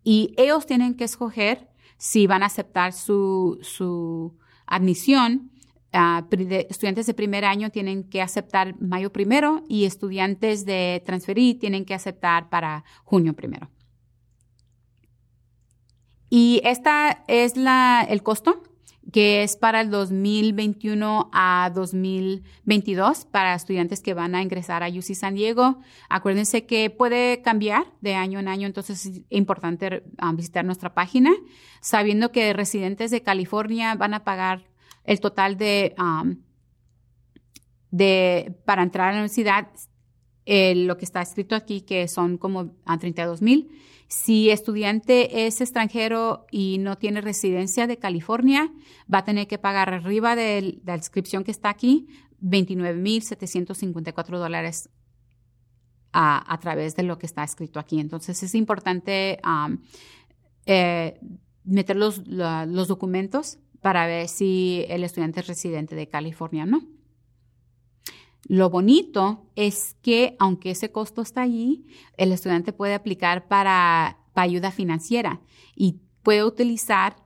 y 0.02 0.34
ellos 0.38 0.64
tienen 0.64 0.94
que 0.94 1.04
escoger 1.04 1.68
si 1.98 2.26
van 2.26 2.42
a 2.42 2.46
aceptar 2.46 2.94
su, 2.94 4.34
admisión. 4.66 5.50
Ah, 5.92 6.26
estudiantes 6.30 7.06
de 7.06 7.12
primer 7.12 7.44
año 7.44 7.68
tienen 7.68 8.04
que 8.04 8.22
aceptar 8.22 8.74
mayo 8.80 9.12
primero 9.12 9.64
y 9.68 9.84
estudiantes 9.84 10.64
de 10.64 11.02
transferir 11.04 11.58
tienen 11.58 11.84
que 11.84 11.92
aceptar 11.92 12.48
para 12.48 12.84
junio 13.04 13.34
primero. 13.34 13.68
Y 16.30 16.60
esta 16.64 17.24
es 17.26 17.56
la, 17.56 18.06
el 18.08 18.22
costo 18.22 18.62
que 19.12 19.42
es 19.42 19.56
para 19.56 19.80
el 19.80 19.90
2021 19.90 21.30
a 21.32 21.70
2022 21.74 23.24
para 23.24 23.54
estudiantes 23.54 24.00
que 24.02 24.12
van 24.12 24.34
a 24.34 24.42
ingresar 24.42 24.82
a 24.82 24.88
UC 24.88 25.14
San 25.14 25.34
Diego. 25.34 25.80
Acuérdense 26.10 26.66
que 26.66 26.90
puede 26.90 27.40
cambiar 27.40 27.86
de 28.02 28.14
año 28.14 28.38
en 28.38 28.48
año, 28.48 28.66
entonces 28.66 29.06
es 29.06 29.22
importante 29.30 30.02
um, 30.22 30.36
visitar 30.36 30.64
nuestra 30.64 30.92
página, 30.92 31.32
sabiendo 31.80 32.32
que 32.32 32.52
residentes 32.52 33.10
de 33.10 33.22
California 33.22 33.94
van 33.94 34.12
a 34.12 34.24
pagar 34.24 34.68
el 35.04 35.20
total 35.20 35.56
de, 35.56 35.94
um, 35.98 36.36
de 37.90 38.54
para 38.66 38.82
entrar 38.82 39.08
a 39.08 39.12
la 39.12 39.18
universidad 39.18 39.68
lo 40.50 40.96
que 40.96 41.04
está 41.04 41.20
escrito 41.20 41.54
aquí, 41.54 41.82
que 41.82 42.08
son 42.08 42.38
como 42.38 42.74
a 42.86 42.98
32 42.98 43.42
mil. 43.42 43.68
Si 44.08 44.48
estudiante 44.48 45.46
es 45.46 45.60
extranjero 45.60 46.46
y 46.50 46.78
no 46.78 46.96
tiene 46.96 47.20
residencia 47.20 47.86
de 47.86 47.98
California, 47.98 48.72
va 49.12 49.18
a 49.18 49.24
tener 49.24 49.46
que 49.46 49.58
pagar 49.58 49.92
arriba 49.92 50.34
de 50.34 50.80
la 50.84 50.96
inscripción 50.96 51.44
que 51.44 51.50
está 51.50 51.68
aquí 51.68 52.06
29.754 52.42 54.38
dólares 54.38 54.88
a, 56.12 56.58
través 56.60 56.96
de 56.96 57.02
lo 57.02 57.18
que 57.18 57.26
está 57.26 57.44
escrito 57.44 57.78
aquí. 57.78 58.00
Entonces 58.00 58.42
es 58.42 58.54
importante 58.54 59.40
eh, 60.64 61.20
meter 61.64 61.96
los, 61.96 62.26
los 62.26 62.88
documentos 62.88 63.58
para 63.82 64.06
ver 64.06 64.28
si 64.28 64.86
el 64.88 65.04
estudiante 65.04 65.40
es 65.40 65.46
residente 65.46 65.94
de 65.94 66.08
California 66.08 66.64
o 66.64 66.66
no. 66.66 66.97
Lo 68.46 68.70
bonito 68.70 69.50
es 69.56 69.96
que 70.02 70.36
aunque 70.38 70.70
ese 70.70 70.90
costo 70.92 71.22
está 71.22 71.42
allí, 71.42 71.86
el 72.16 72.32
estudiante 72.32 72.72
puede 72.72 72.94
aplicar 72.94 73.48
para, 73.48 74.18
ayuda 74.34 74.70
financiera 74.70 75.40
y 75.74 76.00
puede 76.22 76.44
utilizar 76.44 77.16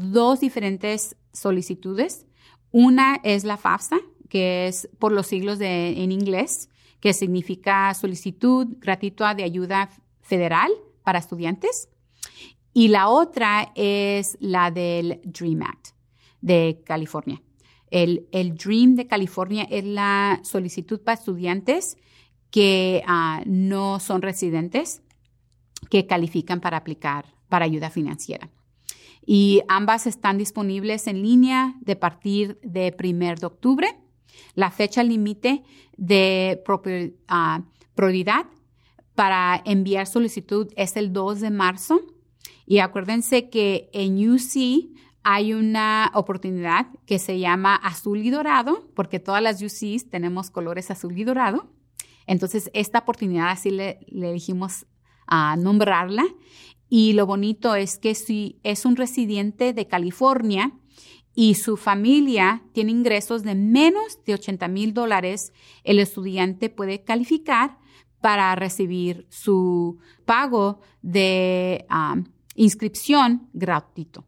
dos 0.00 0.40
diferentes 0.40 1.16
solicitudes. 1.32 2.26
Una 2.72 3.20
es 3.22 3.44
la 3.44 3.56
FAFSA, 3.56 3.98
que 4.28 4.66
es 4.66 4.88
por 4.98 5.12
los 5.12 5.28
siglos 5.28 5.60
de, 5.60 6.02
en 6.02 6.10
inglés, 6.10 6.68
que 6.98 7.12
significa 7.12 7.94
solicitud 7.94 8.66
gratuita 8.78 9.34
de 9.34 9.44
ayuda 9.44 9.90
federal 10.22 10.72
para 11.04 11.20
estudiantes. 11.20 11.88
Y 12.72 12.88
la 12.88 13.08
otra 13.08 13.70
es 13.76 14.36
la 14.40 14.72
del 14.72 15.20
DREAM 15.24 15.62
Act 15.62 15.88
de 16.40 16.82
California. 16.84 17.40
El, 17.90 18.26
DREAM 18.32 18.96
de 18.96 19.06
California 19.06 19.66
es 19.70 19.84
la 19.84 20.40
solicitud 20.42 21.00
para 21.00 21.18
estudiantes 21.18 21.96
que 22.50 23.02
ah, 23.06 23.42
no 23.46 24.00
son 24.00 24.22
residentes, 24.22 25.02
que 25.90 26.06
califican 26.06 26.60
para 26.60 26.78
aplicar 26.78 27.34
para 27.48 27.64
ayuda 27.64 27.90
financiera. 27.90 28.50
Y 29.26 29.62
ambas 29.68 30.06
están 30.06 30.38
disponibles 30.38 31.06
en 31.06 31.22
línea 31.22 31.76
de 31.80 31.96
partir 31.96 32.58
de 32.62 32.94
1 32.98 33.36
de 33.36 33.46
octubre. 33.46 33.96
La 34.54 34.70
fecha 34.70 35.02
límite 35.02 35.62
de 35.96 36.62
uh, 36.68 37.62
prioridad 37.94 38.46
para 39.14 39.62
enviar 39.64 40.06
solicitud 40.06 40.72
es 40.76 40.96
el 40.96 41.12
2 41.12 41.40
de 41.40 41.50
marzo. 41.50 42.00
Y 42.66 42.78
acuérdense 42.78 43.48
que 43.48 43.88
en 43.92 44.30
UC 44.30 44.90
hay 45.24 45.54
una 45.54 46.10
oportunidad 46.12 46.86
que 47.06 47.18
se 47.18 47.38
llama 47.38 47.74
azul 47.76 48.18
y 48.18 48.28
dorado, 48.28 48.86
porque 48.94 49.18
todas 49.18 49.42
las 49.42 49.62
UCs 49.62 50.10
tenemos 50.10 50.50
colores 50.50 50.90
azul 50.90 51.18
y 51.18 51.24
dorado. 51.24 51.66
Entonces, 52.26 52.70
esta 52.74 53.00
oportunidad 53.00 53.48
así 53.48 53.70
le, 53.70 53.98
dijimos 54.06 54.86
a 55.26 55.56
nombrarla. 55.56 56.26
Y 56.90 57.14
lo 57.14 57.24
bonito 57.24 57.74
es 57.74 57.98
que 57.98 58.14
si 58.14 58.60
es 58.62 58.84
un 58.84 58.96
residente 58.96 59.72
de 59.72 59.88
California 59.88 60.72
y 61.34 61.54
su 61.54 61.78
familia 61.78 62.62
tiene 62.72 62.92
ingresos 62.92 63.42
de 63.42 63.54
menos 63.54 64.22
de 64.26 64.34
80 64.34 64.68
mil 64.68 64.92
dólares, 64.92 65.54
el 65.84 66.00
estudiante 66.00 66.68
puede 66.68 67.02
calificar 67.02 67.78
para 68.20 68.54
recibir 68.56 69.26
su 69.30 69.98
pago 70.26 70.80
de 71.00 71.86
ah, 71.88 72.16
inscripción 72.54 73.48
gratuito 73.54 74.26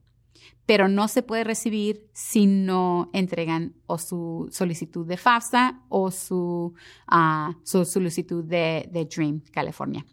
pero 0.67 0.89
no 0.89 1.07
se 1.07 1.23
puede 1.23 1.45
recibir 1.45 2.09
si 2.13 2.47
no 2.47 3.09
entregan 3.13 3.75
o 3.87 3.99
su 3.99 4.49
solicitud 4.51 5.07
de 5.07 5.17
FAFSA 5.17 5.81
o 5.89 6.11
su, 6.11 6.75
ah, 7.07 7.55
su 7.63 7.85
solicitud 7.85 8.45
de, 8.45 9.09
Dream 9.15 9.43
California. 9.53 10.05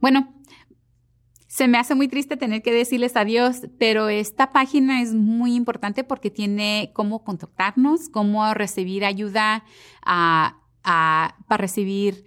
Bueno, 0.00 0.34
se 1.46 1.68
me 1.68 1.78
hace 1.78 1.94
muy 1.94 2.08
triste 2.08 2.36
tener 2.36 2.62
que 2.62 2.72
decirles 2.72 3.16
adiós, 3.16 3.62
pero 3.78 4.08
esta 4.08 4.52
página 4.52 5.00
es 5.00 5.14
muy 5.14 5.54
importante 5.54 6.02
porque 6.02 6.30
tiene 6.30 6.90
cómo 6.94 7.22
contactarnos, 7.22 8.08
cómo 8.08 8.52
recibir 8.54 9.04
ayuda 9.04 9.64
ah, 10.04 10.60
ah, 10.82 11.36
para 11.46 11.60
recibir 11.60 12.24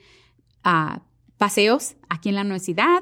paseos 1.37 1.95
aquí 2.07 2.29
en 2.29 2.35
la 2.35 2.41
universidad, 2.41 3.01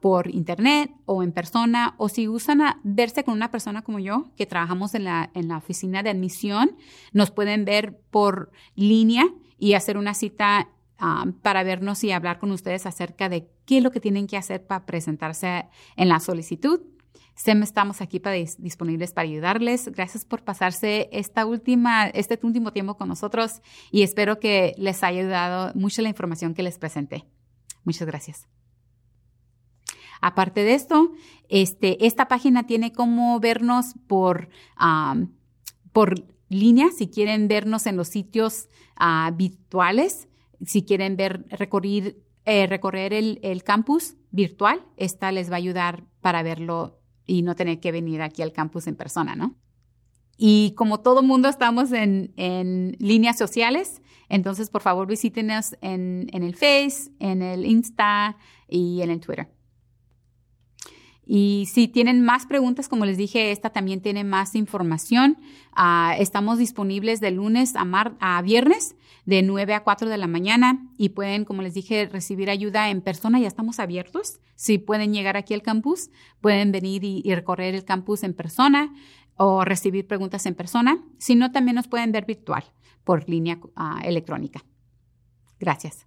por 0.00 0.30
internet 0.30 0.90
o 1.06 1.22
en 1.22 1.32
persona, 1.32 1.94
o 1.96 2.08
si 2.08 2.28
usan 2.28 2.60
verse 2.82 3.24
con 3.24 3.34
una 3.34 3.50
persona 3.50 3.82
como 3.82 3.98
yo, 3.98 4.30
que 4.36 4.46
trabajamos 4.46 4.94
en 4.94 5.04
la, 5.04 5.30
en 5.34 5.48
la 5.48 5.56
oficina 5.56 6.02
de 6.02 6.10
admisión, 6.10 6.76
nos 7.12 7.30
pueden 7.30 7.64
ver 7.64 7.98
por 8.10 8.50
línea 8.74 9.24
y 9.58 9.74
hacer 9.74 9.96
una 9.96 10.14
cita 10.14 10.68
para 11.42 11.62
vernos 11.62 12.02
y 12.04 12.12
hablar 12.12 12.38
con 12.38 12.50
ustedes 12.50 12.86
acerca 12.86 13.28
de 13.28 13.48
qué 13.66 13.78
es 13.78 13.82
lo 13.82 13.90
que 13.90 14.00
tienen 14.00 14.26
que 14.26 14.36
hacer 14.36 14.64
para 14.66 14.86
presentarse 14.86 15.66
en 15.96 16.08
la 16.08 16.20
solicitud. 16.20 16.80
SEM 17.34 17.62
estamos 17.64 18.00
aquí 18.00 18.20
para 18.20 18.36
disponibles 18.36 19.12
para 19.12 19.28
ayudarles. 19.28 19.88
Gracias 19.88 20.24
por 20.24 20.44
pasarse 20.44 21.08
esta 21.12 21.46
última, 21.46 22.06
este 22.06 22.38
último 22.42 22.72
tiempo 22.72 22.96
con 22.96 23.08
nosotros 23.08 23.60
y 23.90 24.02
espero 24.02 24.38
que 24.38 24.74
les 24.78 25.02
haya 25.02 25.20
ayudado 25.20 25.72
mucho 25.74 26.00
la 26.02 26.08
información 26.08 26.54
que 26.54 26.62
les 26.62 26.78
presenté. 26.78 27.24
Muchas 27.84 28.06
gracias. 28.06 28.53
Aparte 30.26 30.64
de 30.64 30.72
esto, 30.72 31.12
este, 31.50 32.06
esta 32.06 32.28
página 32.28 32.66
tiene 32.66 32.92
como 32.92 33.38
vernos 33.40 33.92
por, 34.06 34.48
por 35.92 36.24
línea, 36.48 36.88
si 36.96 37.08
quieren 37.08 37.46
vernos 37.46 37.84
en 37.84 37.98
los 37.98 38.08
sitios 38.08 38.70
uh, 38.98 39.30
virtuales, 39.36 40.28
si 40.64 40.82
quieren 40.82 41.18
ver, 41.18 41.44
recorrer, 41.50 42.16
eh, 42.46 42.66
recorrer 42.66 43.12
el, 43.12 43.38
el, 43.42 43.64
campus 43.64 44.16
virtual, 44.30 44.86
esta 44.96 45.30
les 45.30 45.50
va 45.50 45.56
a 45.56 45.58
ayudar 45.58 46.04
para 46.22 46.42
verlo 46.42 47.02
y 47.26 47.42
no 47.42 47.54
tener 47.54 47.78
que 47.78 47.92
venir 47.92 48.22
aquí 48.22 48.40
al 48.40 48.54
campus 48.54 48.86
en 48.86 48.96
persona, 48.96 49.36
¿no? 49.36 49.56
Y 50.38 50.72
como 50.74 51.00
todo 51.00 51.22
mundo 51.22 51.50
estamos 51.50 51.92
en, 51.92 52.32
en 52.38 52.96
líneas 52.98 53.36
sociales, 53.36 54.00
entonces 54.30 54.70
por 54.70 54.80
favor 54.80 55.06
visítenos 55.06 55.76
en, 55.82 56.28
en 56.32 56.42
el 56.42 56.54
Face, 56.54 57.10
en 57.18 57.42
el 57.42 57.66
Insta 57.66 58.38
y 58.66 59.02
en 59.02 59.10
el 59.10 59.20
Twitter. 59.20 59.53
Y 61.26 61.66
si 61.72 61.88
tienen 61.88 62.22
más 62.22 62.46
preguntas, 62.46 62.88
como 62.88 63.06
les 63.06 63.16
dije, 63.16 63.50
esta 63.50 63.70
también 63.70 64.00
tiene 64.00 64.24
más 64.24 64.54
información. 64.54 65.38
Ah, 65.72 66.14
estamos 66.18 66.58
disponibles 66.58 67.20
de 67.20 67.30
lunes 67.30 67.74
a, 67.76 67.84
a 68.20 68.42
viernes 68.42 68.94
de 69.24 69.42
9 69.42 69.74
a 69.74 69.84
4 69.84 70.08
de 70.08 70.18
la 70.18 70.26
mañana 70.26 70.86
y 70.98 71.10
pueden, 71.10 71.44
como 71.44 71.62
les 71.62 71.74
dije, 71.74 72.08
recibir 72.10 72.50
ayuda 72.50 72.90
en 72.90 73.00
persona. 73.00 73.40
Ya 73.40 73.48
estamos 73.48 73.78
abiertos. 73.78 74.40
Si 74.54 74.78
pueden 74.78 75.12
llegar 75.14 75.36
aquí 75.36 75.54
al 75.54 75.62
campus, 75.62 76.10
pueden 76.40 76.72
venir 76.72 77.04
y, 77.04 77.34
recorrer 77.34 77.74
el 77.74 77.84
campus 77.84 78.22
en 78.22 78.34
persona 78.34 78.92
o 79.36 79.64
recibir 79.64 80.06
preguntas 80.06 80.46
en 80.46 80.54
persona. 80.54 81.02
Si 81.18 81.34
no, 81.34 81.52
también 81.52 81.74
nos 81.76 81.88
pueden 81.88 82.12
ver 82.12 82.26
virtual 82.26 82.64
por 83.02 83.28
línea 83.28 83.58
ah, 83.76 84.00
electrónica. 84.04 84.62
Gracias. 85.58 86.06